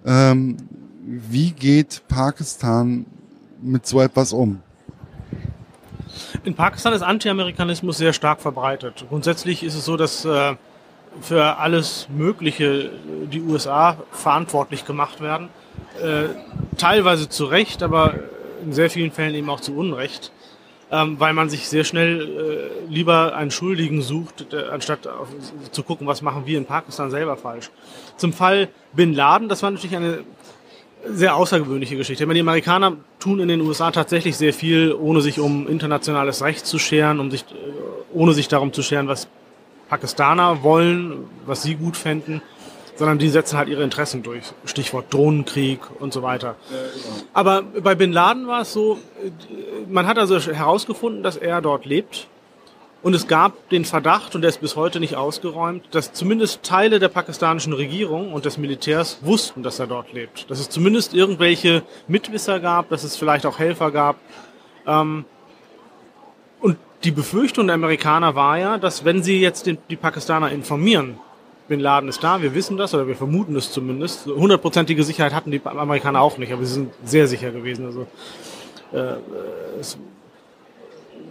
Ähm, 0.05 0.57
wie 1.07 1.53
geht 1.53 2.03
Pakistan 2.09 3.07
mit 3.63 3.87
so 3.87 4.01
etwas 4.01 4.33
um? 4.33 4.61
In 6.45 6.55
Pakistan 6.55 6.93
ist 6.93 7.03
Anti-Amerikanismus 7.03 7.99
sehr 7.99 8.13
stark 8.13 8.41
verbreitet. 8.41 9.05
Grundsätzlich 9.09 9.63
ist 9.63 9.75
es 9.75 9.85
so, 9.85 9.97
dass 9.97 10.25
äh, 10.25 10.55
für 11.21 11.59
alles 11.59 12.09
Mögliche 12.15 12.91
die 13.33 13.41
USA 13.43 13.97
verantwortlich 14.11 14.85
gemacht 14.85 15.21
werden. 15.21 15.49
Äh, 16.03 16.29
teilweise 16.77 17.29
zu 17.29 17.45
Recht, 17.47 17.83
aber 17.83 18.15
in 18.65 18.73
sehr 18.73 18.91
vielen 18.91 19.13
Fällen 19.13 19.35
eben 19.35 19.49
auch 19.51 19.61
zu 19.61 19.77
Unrecht, 19.77 20.33
ähm, 20.91 21.19
weil 21.19 21.33
man 21.33 21.49
sich 21.49 21.69
sehr 21.69 21.85
schnell 21.85 22.71
äh, 22.89 22.93
lieber 22.93 23.35
einen 23.35 23.51
Schuldigen 23.51 24.03
sucht, 24.03 24.53
äh, 24.53 24.69
anstatt 24.71 25.07
auf, 25.07 25.29
zu 25.71 25.83
gucken, 25.83 26.07
was 26.07 26.23
machen 26.23 26.47
wir 26.47 26.59
in 26.59 26.67
Pakistan 26.67 27.11
selber 27.11 27.37
falsch. 27.37 27.71
Zum 28.17 28.33
Fall 28.33 28.69
Bin 28.93 29.15
Laden, 29.15 29.49
das 29.49 29.63
war 29.63 29.71
natürlich 29.71 29.97
eine 29.97 30.25
sehr 31.07 31.37
außergewöhnliche 31.37 31.97
Geschichte. 31.97 32.27
Die 32.27 32.41
Amerikaner 32.41 32.97
tun 33.19 33.39
in 33.41 33.49
den 33.49 33.61
USA 33.61 33.91
tatsächlich 33.91 34.37
sehr 34.37 34.55
viel, 34.55 34.95
ohne 34.95 35.21
sich 35.21 35.39
um 35.39 35.69
internationales 35.69 36.43
Recht 36.43 36.67
zu 36.67 36.79
scheren, 36.79 37.21
um 37.21 37.31
sich, 37.31 37.43
äh, 37.43 37.55
ohne 38.13 38.33
sich 38.33 38.49
darum 38.49 38.73
zu 38.73 38.83
scheren, 38.83 39.09
was 39.09 39.29
Pakistaner 39.89 40.63
wollen, 40.63 41.25
was 41.45 41.63
sie 41.63 41.75
gut 41.75 41.97
fänden 41.97 42.41
sondern 42.97 43.19
die 43.19 43.29
setzen 43.29 43.59
halt 43.59 43.69
ihre 43.69 43.83
Interessen 43.83 44.23
durch. 44.23 44.45
Stichwort 44.65 45.13
Drohnenkrieg 45.13 45.81
und 45.99 46.13
so 46.13 46.23
weiter. 46.23 46.57
Aber 47.33 47.63
bei 47.63 47.95
Bin 47.95 48.13
Laden 48.13 48.47
war 48.47 48.63
es 48.63 48.73
so, 48.73 48.99
man 49.89 50.07
hat 50.07 50.19
also 50.19 50.39
herausgefunden, 50.39 51.23
dass 51.23 51.37
er 51.37 51.61
dort 51.61 51.85
lebt 51.87 52.29
Und 53.05 53.13
es 53.13 53.27
gab 53.27 53.69
den 53.69 53.85
Verdacht, 53.85 54.35
und 54.35 54.41
der 54.41 54.49
ist 54.49 54.63
bis 54.63 54.77
heute 54.77 54.99
nicht 54.99 55.15
ausgeräumt, 55.15 55.85
dass 55.91 56.15
zumindest 56.15 56.63
Teile 56.63 56.99
der 56.99 57.11
pakistanischen 57.11 57.75
Regierung 57.75 58.33
und 58.33 58.47
des 58.47 58.57
Militärs 58.57 59.19
wussten, 59.21 59.63
dass 59.63 59.79
er 59.79 59.87
dort 59.87 60.15
lebt. 60.15 60.51
Dass 60.51 60.59
es 60.59 60.71
zumindest 60.71 61.13
irgendwelche 61.13 61.83
Mitwisser 62.09 62.61
gab, 62.61 62.89
dass 62.89 63.05
es 63.05 63.15
vielleicht 63.15 63.45
auch 63.45 63.59
Helfer 63.59 63.91
gab. 63.91 64.17
Ähm, 64.87 65.27
und 66.61 66.79
die 67.05 67.11
Befürchtung 67.11 67.67
der 67.67 67.75
Amerikaner 67.75 68.37
war 68.37 68.57
ja, 68.57 68.79
dass 68.79 69.05
wenn 69.05 69.23
sie 69.23 69.39
jetzt 69.39 69.67
die 69.67 69.97
Pakistaner 69.97 70.51
informieren, 70.51 71.19
Bin 71.67 71.81
Laden 71.81 72.09
ist 72.09 72.23
da, 72.23 72.43
wir 72.43 72.55
wissen 72.55 72.77
das 72.77 72.95
oder 72.95 73.07
wir 73.07 73.17
vermuten 73.17 73.57
es 73.57 73.73
zumindest. 73.73 74.27
Hundertprozentige 74.27 75.03
Sicherheit 75.03 75.33
hatten 75.33 75.51
die 75.51 75.61
Amerikaner 75.65 76.21
auch 76.21 76.37
nicht, 76.37 76.53
aber 76.53 76.65
sie 76.65 76.75
sind 76.75 76.93
sehr 77.05 77.27
sicher 77.27 77.53
gewesen. 77.53 77.87
Also 77.87 78.07
äh, 78.93 79.17
es 79.81 79.97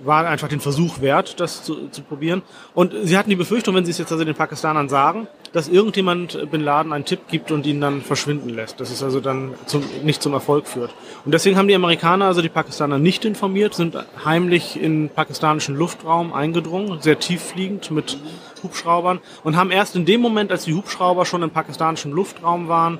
war 0.06 0.28
einfach 0.28 0.48
den 0.48 0.60
Versuch 0.60 1.02
wert, 1.02 1.40
das 1.40 1.64
zu, 1.64 1.90
zu 1.90 2.02
probieren. 2.02 2.42
Und 2.74 2.94
sie 3.04 3.18
hatten 3.18 3.30
die 3.30 3.36
Befürchtung, 3.36 3.76
wenn 3.76 3.86
sie 3.86 3.92
es 3.92 3.98
jetzt 3.98 4.12
also 4.12 4.24
den 4.24 4.36
Pakistanern 4.36 4.90
sagen, 4.90 5.28
dass 5.54 5.68
irgendjemand 5.68 6.50
Bin 6.52 6.62
Laden 6.62 6.94
einen 6.94 7.06
Tipp 7.06 7.28
gibt 7.30 7.52
und 7.52 7.66
ihn 7.66 7.80
dann 7.80 8.02
verschwinden 8.02 8.50
lässt. 8.50 8.80
Dass 8.80 8.90
es 8.90 9.04
also 9.04 9.20
dann 9.20 9.54
zum, 9.66 9.84
nicht 10.04 10.22
zum 10.22 10.34
Erfolg 10.34 10.68
führt. 10.68 10.94
Und 11.26 11.34
deswegen 11.34 11.58
haben 11.58 11.68
die 11.68 11.76
Amerikaner 11.76 12.26
also 12.26 12.42
die 12.42 12.50
Pakistaner 12.50 12.98
nicht 12.98 13.24
informiert, 13.24 13.76
sind 13.76 13.98
heimlich 14.26 14.82
in 14.82 15.10
pakistanischen 15.10 15.76
Luftraum 15.76 16.34
eingedrungen, 16.34 17.02
sehr 17.02 17.20
tieffliegend 17.20 17.92
mit 17.92 18.18
Hubschraubern 18.64 19.20
und 19.44 19.56
haben 19.56 19.72
erst 19.72 19.96
in 19.96 20.06
dem 20.06 20.22
Moment, 20.22 20.52
als 20.52 20.66
die 20.66 20.74
Hubschrauber 20.74 21.26
schon 21.26 21.44
im 21.44 21.52
pakistanischen 21.52 22.12
Luftraum 22.12 22.68
waren, 22.68 23.00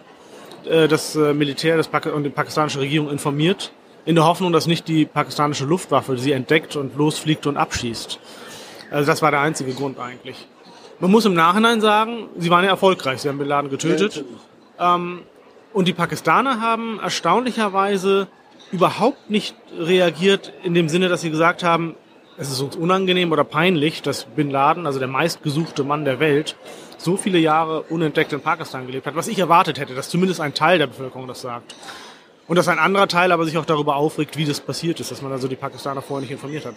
äh, 0.66 0.88
das 0.88 1.16
äh, 1.16 1.34
Militär 1.34 1.82
Pak 1.84 2.06
und 2.14 2.24
die 2.24 2.30
pakistanische 2.30 2.80
Regierung 2.80 3.10
informiert 3.10 3.72
in 4.06 4.16
der 4.16 4.26
Hoffnung, 4.26 4.52
dass 4.52 4.68
nicht 4.68 4.88
die 4.88 5.06
pakistanische 5.06 5.66
Luftwaffe 5.66 6.18
sie 6.18 6.32
entdeckt 6.32 6.76
und 6.76 6.96
losfliegt 6.98 7.48
und 7.48 7.58
abschießt. 7.58 8.20
Also 8.92 9.08
das 9.08 9.22
war 9.22 9.32
der 9.32 9.42
einzige 9.42 9.74
Grund 9.74 10.00
eigentlich. 10.00 10.48
Man 11.00 11.12
muss 11.12 11.26
im 11.26 11.34
Nachhinein 11.34 11.82
sagen, 11.82 12.28
sie 12.38 12.50
waren 12.50 12.64
ja 12.64 12.70
erfolgreich, 12.70 13.22
sie 13.22 13.30
haben 13.30 13.38
Bin 13.38 13.48
Laden 13.48 13.70
getötet. 13.70 14.24
Ähm, 14.80 15.22
und 15.74 15.88
die 15.88 15.94
Pakistaner 15.94 16.62
haben 16.62 17.00
erstaunlicherweise 17.00 18.28
überhaupt 18.72 19.30
nicht 19.30 19.56
reagiert 19.78 20.54
in 20.64 20.74
dem 20.74 20.90
Sinne, 20.90 21.10
dass 21.10 21.22
sie 21.22 21.32
gesagt 21.32 21.64
haben, 21.64 21.96
es 22.38 22.52
ist 22.52 22.62
uns 22.62 22.76
unangenehm 22.76 23.32
oder 23.32 23.44
peinlich, 23.44 24.02
dass 24.02 24.26
Bin 24.26 24.50
Laden, 24.50 24.88
also 24.88 25.00
der 25.00 25.08
meistgesuchte 25.08 25.84
Mann 25.84 26.06
der 26.06 26.20
Welt, 26.20 26.56
so 26.98 27.18
viele 27.18 27.38
Jahre 27.38 27.82
unentdeckt 27.82 28.34
in 28.34 28.42
Pakistan 28.42 28.88
gelebt 28.88 29.06
hat, 29.06 29.16
was 29.16 29.28
ich 29.28 29.40
erwartet 29.40 29.80
hätte, 29.80 29.94
dass 29.94 30.10
zumindest 30.10 30.42
ein 30.42 30.54
Teil 30.54 30.78
der 30.78 30.88
Bevölkerung 30.88 31.28
das 31.28 31.42
sagt. 31.42 31.76
Und 32.48 32.58
dass 32.58 32.68
ein 32.68 32.80
anderer 32.80 33.08
Teil 33.08 33.32
aber 33.32 33.46
sich 33.46 33.58
auch 33.58 33.66
darüber 33.66 33.96
aufregt, 33.96 34.38
wie 34.38 34.46
das 34.46 34.60
passiert 34.60 35.00
ist, 35.00 35.12
dass 35.12 35.22
man 35.22 35.32
also 35.32 35.48
die 35.48 35.56
Pakistaner 35.56 36.02
vorher 36.02 36.22
nicht 36.22 36.32
informiert 36.32 36.66
hat. 36.66 36.76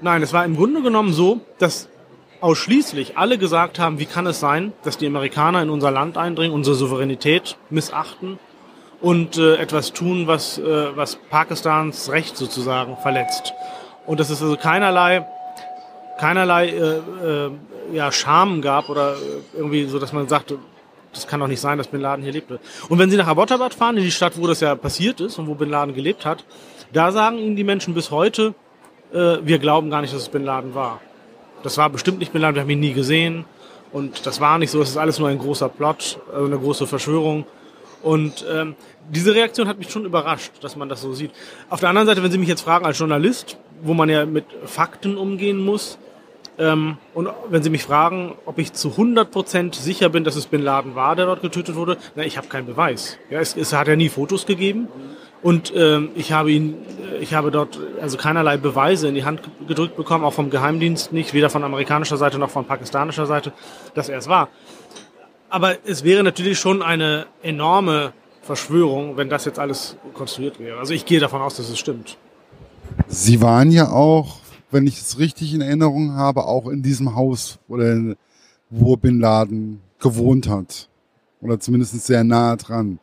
Nein, 0.00 0.22
es 0.22 0.32
war 0.32 0.44
im 0.44 0.56
Grunde 0.56 0.82
genommen 0.82 1.12
so, 1.12 1.40
dass 1.58 1.88
ausschließlich 2.40 3.16
alle 3.16 3.38
gesagt 3.38 3.78
haben, 3.78 3.98
wie 3.98 4.06
kann 4.06 4.26
es 4.26 4.40
sein, 4.40 4.72
dass 4.82 4.98
die 4.98 5.06
Amerikaner 5.06 5.62
in 5.62 5.70
unser 5.70 5.90
Land 5.90 6.16
eindringen, 6.16 6.54
unsere 6.54 6.74
Souveränität 6.74 7.56
missachten 7.70 8.38
und 9.00 9.36
äh, 9.36 9.56
etwas 9.56 9.92
tun, 9.92 10.26
was, 10.26 10.58
äh, 10.58 10.96
was 10.96 11.16
Pakistans 11.30 12.10
Recht 12.10 12.36
sozusagen 12.36 12.96
verletzt. 12.96 13.52
Und 14.06 14.18
dass 14.18 14.30
es 14.30 14.42
also 14.42 14.56
keinerlei, 14.56 15.26
keinerlei 16.18 16.68
äh, 16.68 16.80
äh, 16.86 17.50
ja, 17.92 18.10
Scham 18.10 18.62
gab 18.62 18.88
oder 18.88 19.16
irgendwie 19.54 19.84
so, 19.84 19.98
dass 19.98 20.12
man 20.12 20.28
sagte, 20.28 20.58
das 21.12 21.26
kann 21.26 21.40
doch 21.40 21.48
nicht 21.48 21.60
sein, 21.60 21.78
dass 21.78 21.88
Bin 21.88 22.00
Laden 22.00 22.22
hier 22.22 22.32
lebte. 22.32 22.60
Und 22.88 22.98
wenn 22.98 23.10
Sie 23.10 23.16
nach 23.16 23.26
Abbottabad 23.26 23.74
fahren, 23.74 23.96
in 23.96 24.04
die 24.04 24.10
Stadt, 24.10 24.38
wo 24.38 24.46
das 24.46 24.60
ja 24.60 24.74
passiert 24.74 25.20
ist 25.20 25.38
und 25.38 25.46
wo 25.46 25.54
Bin 25.54 25.70
Laden 25.70 25.94
gelebt 25.94 26.24
hat, 26.24 26.44
da 26.92 27.12
sagen 27.12 27.38
Ihnen 27.38 27.56
die 27.56 27.64
Menschen 27.64 27.94
bis 27.94 28.10
heute, 28.10 28.54
äh, 29.12 29.38
wir 29.42 29.58
glauben 29.58 29.90
gar 29.90 30.00
nicht, 30.00 30.12
dass 30.14 30.22
es 30.22 30.28
Bin 30.28 30.44
Laden 30.44 30.74
war. 30.74 31.00
Das 31.62 31.78
war 31.78 31.90
bestimmt 31.90 32.18
nicht 32.18 32.32
Bin 32.32 32.42
Laden, 32.42 32.54
wir 32.54 32.62
haben 32.62 32.70
ihn 32.70 32.80
nie 32.80 32.92
gesehen. 32.92 33.44
Und 33.92 34.26
das 34.26 34.40
war 34.40 34.58
nicht 34.58 34.70
so, 34.70 34.80
es 34.80 34.90
ist 34.90 34.96
alles 34.96 35.18
nur 35.18 35.28
ein 35.28 35.38
großer 35.38 35.68
Plot, 35.68 36.18
also 36.32 36.46
eine 36.46 36.58
große 36.58 36.86
Verschwörung. 36.86 37.44
Und 38.02 38.44
ähm, 38.50 38.74
diese 39.10 39.34
Reaktion 39.34 39.68
hat 39.68 39.78
mich 39.78 39.90
schon 39.90 40.04
überrascht, 40.04 40.52
dass 40.62 40.76
man 40.76 40.88
das 40.88 41.02
so 41.02 41.12
sieht. 41.12 41.30
Auf 41.68 41.80
der 41.80 41.90
anderen 41.90 42.06
Seite, 42.06 42.22
wenn 42.22 42.32
Sie 42.32 42.38
mich 42.38 42.48
jetzt 42.48 42.62
fragen 42.62 42.84
als 42.84 42.98
Journalist, 42.98 43.58
wo 43.82 43.94
man 43.94 44.08
ja 44.08 44.24
mit 44.24 44.46
Fakten 44.64 45.16
umgehen 45.16 45.58
muss, 45.58 45.98
ähm, 46.62 46.96
und 47.12 47.28
wenn 47.50 47.64
Sie 47.64 47.70
mich 47.70 47.82
fragen, 47.82 48.34
ob 48.46 48.58
ich 48.58 48.72
zu 48.72 48.90
100% 48.90 49.74
sicher 49.74 50.08
bin, 50.08 50.22
dass 50.22 50.36
es 50.36 50.46
Bin 50.46 50.62
Laden 50.62 50.94
war, 50.94 51.16
der 51.16 51.26
dort 51.26 51.42
getötet 51.42 51.74
wurde, 51.74 51.96
na, 52.14 52.22
ich 52.22 52.36
habe 52.36 52.46
keinen 52.46 52.66
Beweis. 52.66 53.18
Ja, 53.30 53.40
es, 53.40 53.56
es 53.56 53.72
hat 53.72 53.88
ja 53.88 53.96
nie 53.96 54.08
Fotos 54.08 54.46
gegeben 54.46 54.86
und 55.42 55.72
ähm, 55.74 56.10
ich 56.14 56.30
habe 56.32 56.52
ihn, 56.52 56.76
ich 57.20 57.34
habe 57.34 57.50
dort 57.50 57.80
also 58.00 58.16
keinerlei 58.16 58.58
Beweise 58.58 59.08
in 59.08 59.16
die 59.16 59.24
Hand 59.24 59.40
gedrückt 59.66 59.96
bekommen, 59.96 60.24
auch 60.24 60.34
vom 60.34 60.50
Geheimdienst 60.50 61.12
nicht, 61.12 61.34
weder 61.34 61.50
von 61.50 61.64
amerikanischer 61.64 62.16
Seite 62.16 62.38
noch 62.38 62.50
von 62.50 62.64
pakistanischer 62.64 63.26
Seite, 63.26 63.52
dass 63.94 64.08
er 64.08 64.18
es 64.18 64.28
war. 64.28 64.48
Aber 65.50 65.76
es 65.84 66.04
wäre 66.04 66.22
natürlich 66.22 66.60
schon 66.60 66.80
eine 66.80 67.26
enorme 67.42 68.12
Verschwörung, 68.42 69.16
wenn 69.16 69.28
das 69.28 69.44
jetzt 69.46 69.58
alles 69.58 69.96
konstruiert 70.14 70.60
wäre. 70.60 70.78
Also 70.78 70.94
ich 70.94 71.06
gehe 71.06 71.18
davon 71.18 71.42
aus, 71.42 71.56
dass 71.56 71.68
es 71.68 71.78
stimmt. 71.78 72.18
Sie 73.08 73.42
waren 73.42 73.72
ja 73.72 73.90
auch 73.90 74.41
wenn 74.72 74.86
ich 74.86 75.00
es 75.00 75.18
richtig 75.18 75.54
in 75.54 75.60
Erinnerung 75.60 76.14
habe, 76.14 76.44
auch 76.44 76.66
in 76.66 76.82
diesem 76.82 77.14
Haus, 77.14 77.58
oder 77.68 78.16
wo 78.70 78.96
Bin 78.96 79.20
Laden 79.20 79.80
gewohnt 79.98 80.48
hat. 80.48 80.88
Oder 81.40 81.60
zumindest 81.60 82.00
sehr 82.04 82.24
nahe 82.24 82.56
dran. 82.56 82.98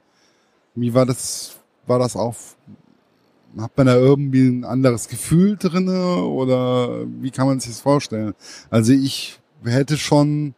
Wie 0.75 0.93
war 0.93 1.05
das, 1.05 1.59
war 1.85 1.99
das 1.99 2.15
auch, 2.15 2.35
hat 3.57 3.77
man 3.77 3.87
da 3.87 3.95
irgendwie 3.95 4.47
ein 4.47 4.63
anderes 4.63 5.07
Gefühl 5.07 5.57
drinne 5.57 6.23
oder 6.23 7.05
wie 7.21 7.31
kann 7.31 7.47
man 7.47 7.59
sich 7.59 7.71
das 7.71 7.81
vorstellen? 7.81 8.33
Also 8.69 8.93
ich 8.93 9.39
hätte 9.63 9.97
schon 9.97 10.53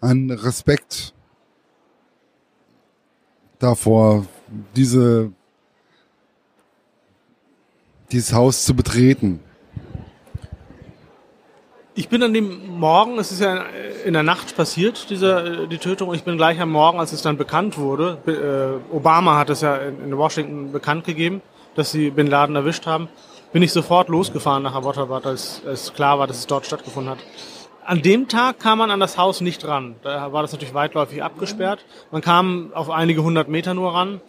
einen 0.00 0.30
Respekt 0.30 1.14
davor, 3.58 4.26
diese 4.74 5.32
dieses 8.12 8.32
Haus 8.32 8.64
zu 8.64 8.74
betreten? 8.74 9.40
Ich 11.94 12.08
bin 12.08 12.22
an 12.22 12.32
dem 12.32 12.78
Morgen, 12.78 13.18
es 13.18 13.32
ist 13.32 13.40
ja 13.40 13.64
in 14.04 14.14
der 14.14 14.22
Nacht 14.22 14.56
passiert, 14.56 15.10
diese, 15.10 15.68
die 15.68 15.76
Tötung. 15.76 16.14
Ich 16.14 16.24
bin 16.24 16.38
gleich 16.38 16.58
am 16.60 16.70
Morgen, 16.70 16.98
als 16.98 17.12
es 17.12 17.20
dann 17.20 17.36
bekannt 17.36 17.76
wurde, 17.76 18.18
äh, 18.26 18.94
Obama 18.94 19.36
hat 19.36 19.50
es 19.50 19.60
ja 19.60 19.76
in 19.76 20.16
Washington 20.16 20.72
bekannt 20.72 21.04
gegeben, 21.04 21.42
dass 21.74 21.92
sie 21.92 22.10
Bin 22.10 22.28
Laden 22.28 22.56
erwischt 22.56 22.86
haben, 22.86 23.08
bin 23.52 23.62
ich 23.62 23.72
sofort 23.72 24.08
losgefahren 24.08 24.62
nach 24.62 24.74
Abbottabad, 24.74 25.26
als 25.26 25.62
es 25.66 25.92
klar 25.92 26.18
war, 26.18 26.26
dass 26.26 26.38
es 26.38 26.46
dort 26.46 26.64
stattgefunden 26.64 27.12
hat. 27.12 27.18
An 27.84 28.00
dem 28.00 28.28
Tag 28.28 28.60
kam 28.60 28.78
man 28.78 28.90
an 28.90 29.00
das 29.00 29.18
Haus 29.18 29.40
nicht 29.40 29.66
ran. 29.66 29.96
Da 30.02 30.32
war 30.32 30.40
das 30.42 30.52
natürlich 30.52 30.72
weitläufig 30.72 31.22
abgesperrt. 31.22 31.84
Man 32.10 32.22
kam 32.22 32.70
auf 32.74 32.88
einige 32.88 33.22
hundert 33.22 33.48
Meter 33.48 33.74
nur 33.74 33.92
ran. 33.92 34.20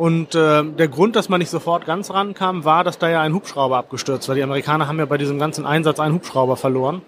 Und 0.00 0.34
äh, 0.34 0.64
der 0.64 0.88
Grund, 0.88 1.14
dass 1.14 1.28
man 1.28 1.40
nicht 1.40 1.50
sofort 1.50 1.84
ganz 1.84 2.10
rankam, 2.10 2.64
war, 2.64 2.84
dass 2.84 2.96
da 2.96 3.10
ja 3.10 3.20
ein 3.20 3.34
Hubschrauber 3.34 3.76
abgestürzt 3.76 4.26
war. 4.30 4.34
Die 4.34 4.42
Amerikaner 4.42 4.88
haben 4.88 4.98
ja 4.98 5.04
bei 5.04 5.18
diesem 5.18 5.38
ganzen 5.38 5.66
Einsatz 5.66 6.00
einen 6.00 6.14
Hubschrauber 6.14 6.56
verloren. 6.56 7.02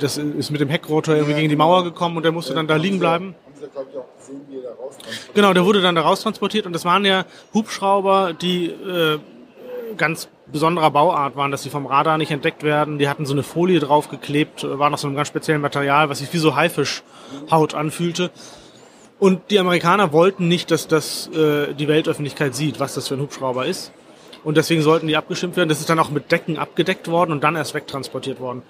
Das 0.00 0.18
ist 0.18 0.50
mit 0.50 0.60
dem 0.60 0.68
Heckrotor 0.68 1.14
irgendwie 1.14 1.34
gegen 1.34 1.48
die 1.48 1.54
Mauer 1.54 1.84
gekommen 1.84 2.16
und 2.16 2.24
der 2.24 2.32
musste 2.32 2.52
dann 2.52 2.66
da 2.66 2.74
liegen 2.74 2.98
bleiben. 2.98 3.36
Genau, 5.34 5.52
der 5.52 5.64
wurde 5.64 5.80
dann 5.80 5.94
da 5.94 6.00
raustransportiert 6.00 6.66
und 6.66 6.72
das 6.72 6.84
waren 6.84 7.04
ja 7.04 7.24
Hubschrauber, 7.54 8.32
die 8.32 8.66
äh, 8.66 9.20
ganz 9.96 10.26
besonderer 10.48 10.90
Bauart 10.90 11.36
waren, 11.36 11.52
dass 11.52 11.62
sie 11.62 11.70
vom 11.70 11.86
Radar 11.86 12.18
nicht 12.18 12.32
entdeckt 12.32 12.64
werden. 12.64 12.98
Die 12.98 13.08
hatten 13.08 13.26
so 13.26 13.32
eine 13.34 13.44
Folie 13.44 13.78
draufgeklebt, 13.78 14.66
waren 14.76 14.92
aus 14.92 15.02
so 15.02 15.06
einem 15.06 15.14
ganz 15.14 15.28
speziellen 15.28 15.62
Material, 15.62 16.08
was 16.08 16.18
sich 16.18 16.32
wie 16.32 16.38
so 16.38 16.56
Haifischhaut 16.56 17.74
anfühlte. 17.74 18.32
Und 19.24 19.50
die 19.50 19.58
Amerikaner 19.58 20.12
wollten 20.12 20.48
nicht, 20.48 20.70
dass 20.70 20.86
das 20.86 21.28
äh, 21.28 21.72
die 21.72 21.88
Weltöffentlichkeit 21.88 22.54
sieht, 22.54 22.78
was 22.78 22.92
das 22.92 23.08
für 23.08 23.14
ein 23.14 23.22
Hubschrauber 23.22 23.64
ist. 23.64 23.90
Und 24.44 24.58
deswegen 24.58 24.82
sollten 24.82 25.06
die 25.06 25.16
abgeschimpft 25.16 25.56
werden. 25.56 25.70
Das 25.70 25.80
ist 25.80 25.88
dann 25.88 25.98
auch 25.98 26.10
mit 26.10 26.30
Decken 26.30 26.58
abgedeckt 26.58 27.08
worden 27.08 27.32
und 27.32 27.42
dann 27.42 27.56
erst 27.56 27.72
wegtransportiert 27.72 28.38
worden. 28.38 28.60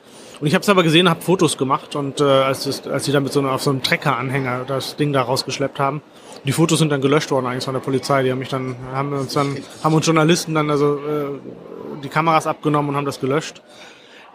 Und 0.41 0.47
ich 0.47 0.55
habe 0.55 0.63
es 0.63 0.69
aber 0.69 0.85
gesehen, 0.85 1.11
habe 1.11 1.23
Fotos 1.23 1.59
gemacht 1.59 1.97
und 1.97 2.21
äh, 2.21 2.25
als, 2.25 2.67
es, 2.67 2.87
als 2.87 3.05
sie 3.05 3.11
dann 3.11 3.25
mit 3.25 3.33
so 3.33 3.41
einer, 3.41 3.51
auf 3.51 3.65
so 3.65 3.71
einem 3.71 3.83
Trecker-Anhänger 3.83 4.65
das 4.65 4.95
Ding 4.95 5.13
da 5.13 5.23
rausgeschleppt 5.23 5.81
haben. 5.81 6.03
Die 6.45 6.53
Fotos 6.53 6.79
sind 6.79 6.93
dann 6.93 7.01
gelöscht 7.01 7.33
worden 7.33 7.47
eigentlich 7.47 7.65
von 7.65 7.75
der 7.75 7.81
Polizei. 7.81 8.23
Die 8.23 8.31
haben 8.31 8.39
mich 8.39 8.51
dann, 8.51 8.77
haben 8.93 9.13
uns 9.13 9.33
dann, 9.33 9.57
haben 9.83 9.93
uns 9.93 10.07
Journalisten 10.07 10.55
dann 10.55 10.71
also 10.71 10.99
äh, 10.99 12.01
die 12.05 12.09
Kameras 12.09 12.47
abgenommen 12.47 12.91
und 12.91 12.97
haben 12.97 13.07
das 13.07 13.19
gelöscht. 13.19 13.61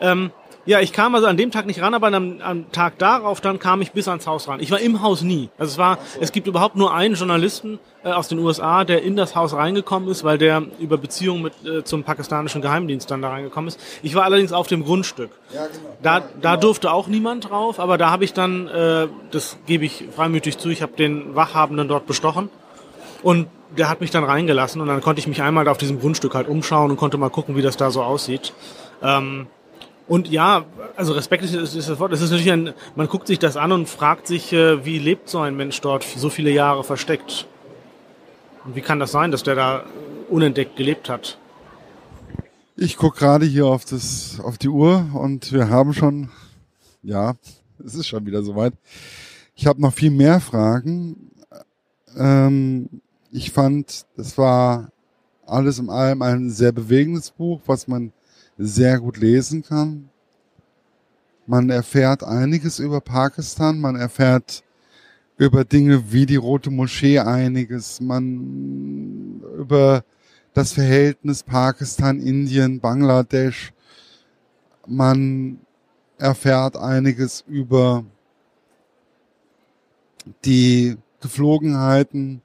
Ähm, 0.02 0.32
ja, 0.66 0.80
ich 0.80 0.94
kam 0.94 1.16
also 1.16 1.28
an 1.28 1.38
dem 1.38 1.52
Tag 1.52 1.66
nicht 1.66 1.82
ran, 1.82 1.94
aber 1.94 2.08
am, 2.08 2.42
am 2.42 2.72
Tag 2.72 2.98
darauf 2.98 3.42
dann 3.42 3.60
kam 3.60 3.82
ich 3.82 3.92
bis 3.92 4.08
ans 4.08 4.28
Haus 4.28 4.48
ran. 4.48 4.60
Ich 4.60 4.72
war 4.72 4.80
im 4.80 5.02
Haus 5.02 5.22
nie. 5.22 5.50
Also 5.58 5.72
es 5.72 5.78
war, 5.78 5.98
es 6.20 6.32
gibt 6.32 6.48
überhaupt 6.48 6.76
nur 6.76 6.94
einen 6.94 7.16
Journalisten 7.16 7.80
äh, 8.04 8.10
aus 8.12 8.28
den 8.28 8.40
USA, 8.40 8.84
der 8.84 9.02
in 9.04 9.16
das 9.16 9.36
Haus 9.36 9.54
reingekommen 9.54 10.10
ist, 10.10 10.24
weil 10.24 10.38
der 10.38 10.64
über 10.80 10.98
Beziehungen 10.98 11.44
mit 11.44 11.54
äh, 11.66 11.84
zum 11.84 12.04
pakistanischen 12.04 12.62
Geheimdienst 12.62 13.10
dann 13.10 13.22
da 13.22 13.30
reingekommen 13.30 13.70
ist. 13.70 13.80
Ich 14.04 14.16
war 14.16 14.24
allerdings 14.24 14.52
auf 14.52 14.68
dem 14.68 14.84
Grundstück. 14.84 15.32
Ja, 15.54 15.68
genau. 15.68 15.98
Da, 16.02 16.24
da 16.42 16.58
durfte 16.58 16.92
auch 16.92 17.08
niemand 17.08 17.50
drauf, 17.50 17.80
aber 17.80 17.98
da 17.98 18.10
habe 18.12 18.24
ich 18.24 18.34
dann, 18.34 18.68
äh, 18.68 19.08
das 19.32 19.58
gebe 19.66 19.86
ich 19.86 20.06
freimütig 20.16 20.58
zu, 20.58 20.70
ich 20.70 20.82
habe 20.82 20.96
den 20.98 21.36
Wachhabenden 21.36 21.88
dort 21.88 22.06
bestochen 22.06 22.50
und 23.24 23.48
der 23.76 23.90
hat 23.90 24.02
mich 24.02 24.12
dann 24.12 24.24
reingelassen 24.24 24.82
und 24.82 24.88
dann 24.88 25.02
konnte 25.02 25.20
ich 25.20 25.28
mich 25.28 25.42
einmal 25.42 25.68
auf 25.68 25.78
diesem 25.78 26.00
Grundstück 26.00 26.34
halt 26.34 26.48
umschauen 26.48 26.92
und 26.92 26.98
konnte 26.98 27.18
mal 27.18 27.30
gucken, 27.30 27.56
wie 27.56 27.62
das 27.62 27.78
da 27.78 27.92
so 27.92 28.02
aussieht. 28.02 28.54
Ähm, 29.02 29.48
Und 30.10 30.28
ja, 30.28 30.66
also 30.96 31.14
Respekt 31.14 31.44
ist, 31.44 31.54
ist 31.54 31.88
das 31.88 32.00
Wort. 32.00 32.12
Es 32.12 32.22
ist 32.22 32.32
natürlich 32.32 32.52
ein, 32.52 32.74
man 32.96 33.08
guckt 33.08 33.28
sich 33.28 33.38
das 33.38 33.56
an 33.56 33.72
und 33.72 33.88
fragt 33.88 34.26
sich, 34.26 34.52
äh, 34.52 34.84
wie 34.84 34.98
lebt 34.98 35.30
so 35.30 35.40
ein 35.40 35.56
Mensch 35.56 35.80
dort 35.82 36.04
so 36.04 36.32
viele 36.32 36.50
Jahre 36.50 36.84
versteckt? 36.84 37.46
Und 38.66 38.76
wie 38.76 38.82
kann 38.82 39.00
das 39.00 39.12
sein, 39.12 39.30
dass 39.30 39.44
der 39.44 39.54
da 39.54 39.84
unentdeckt 40.28 40.76
gelebt 40.76 41.10
hat? 41.10 41.38
Ich 42.76 42.98
gucke 42.98 43.20
gerade 43.20 43.46
hier 43.46 43.68
auf 43.68 43.86
das, 43.86 44.40
auf 44.44 44.58
die 44.58 44.70
Uhr 44.70 45.06
und 45.14 45.54
wir 45.54 45.70
haben 45.70 45.94
schon, 45.94 46.32
ja, 47.04 47.36
es 47.86 47.94
ist 47.94 48.08
schon 48.08 48.26
wieder 48.26 48.42
soweit. 48.42 48.74
Ich 49.54 49.68
habe 49.68 49.80
noch 49.80 49.94
viel 49.94 50.12
mehr 50.12 50.40
Fragen. 50.40 51.30
Ähm, 52.18 53.02
ich 53.32 53.52
fand, 53.52 54.08
das 54.18 54.40
war 54.40 54.92
alles 55.46 55.78
in 55.78 55.92
allem 55.92 56.24
ein 56.24 56.50
sehr 56.50 56.72
bewegendes 56.72 57.30
Buch, 57.30 57.62
was 57.68 57.88
man 57.88 58.12
sehr 58.60 59.00
gut 59.00 59.18
lesen 59.18 59.64
kann. 59.64 60.10
Man 61.48 61.70
erfährt 61.70 62.24
einiges 62.24 62.78
über 62.78 63.00
Pakistan, 63.00 63.80
man 63.80 63.96
erfährt 63.96 64.64
über 65.38 65.64
Dinge 65.64 66.12
wie 66.12 66.26
die 66.26 66.36
Rote 66.36 66.70
Moschee 66.70 67.20
einiges, 67.20 68.02
man 68.02 69.42
über 69.58 70.04
das 70.54 70.74
Verhältnis 70.74 71.42
Pakistan, 71.42 72.20
Indien, 72.20 72.82
Bangladesch, 72.82 73.72
man 74.86 75.60
erfährt 76.18 76.76
einiges 76.76 77.46
über 77.48 78.04
die 80.44 80.98
Geflogenheiten 81.22 82.42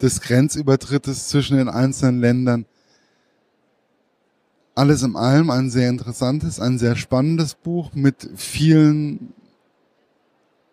des 0.00 0.20
Grenzübertrittes 0.22 1.28
zwischen 1.28 1.58
den 1.58 1.68
einzelnen 1.68 2.20
Ländern 2.20 2.64
alles 4.78 5.02
in 5.02 5.16
allem 5.16 5.50
ein 5.50 5.70
sehr 5.70 5.88
interessantes, 5.90 6.60
ein 6.60 6.78
sehr 6.78 6.94
spannendes 6.94 7.56
Buch 7.56 7.94
mit 7.94 8.30
vielen 8.36 9.32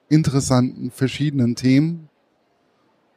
interessanten 0.10 0.91
verschiedenen 0.91 1.56
Themen. 1.56 2.08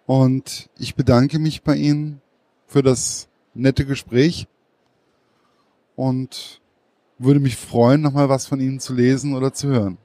Und 0.07 0.71
ich 0.79 0.95
bedanke 0.95 1.39
mich 1.39 1.63
bei 1.63 1.77
Ihnen 1.77 2.23
für 2.67 2.83
das 2.83 3.29
nette 3.53 3.85
Gespräch 3.85 4.49
und 5.95 6.63
würde 7.19 7.41
mich 7.41 7.57
freuen, 7.57 8.01
nochmal 8.01 8.31
was 8.31 8.47
von 8.47 8.59
Ihnen 8.59 8.81
zu 8.81 8.95
lesen 8.95 9.35
oder 9.35 9.53
zu 9.53 9.69
hören. 9.69 9.99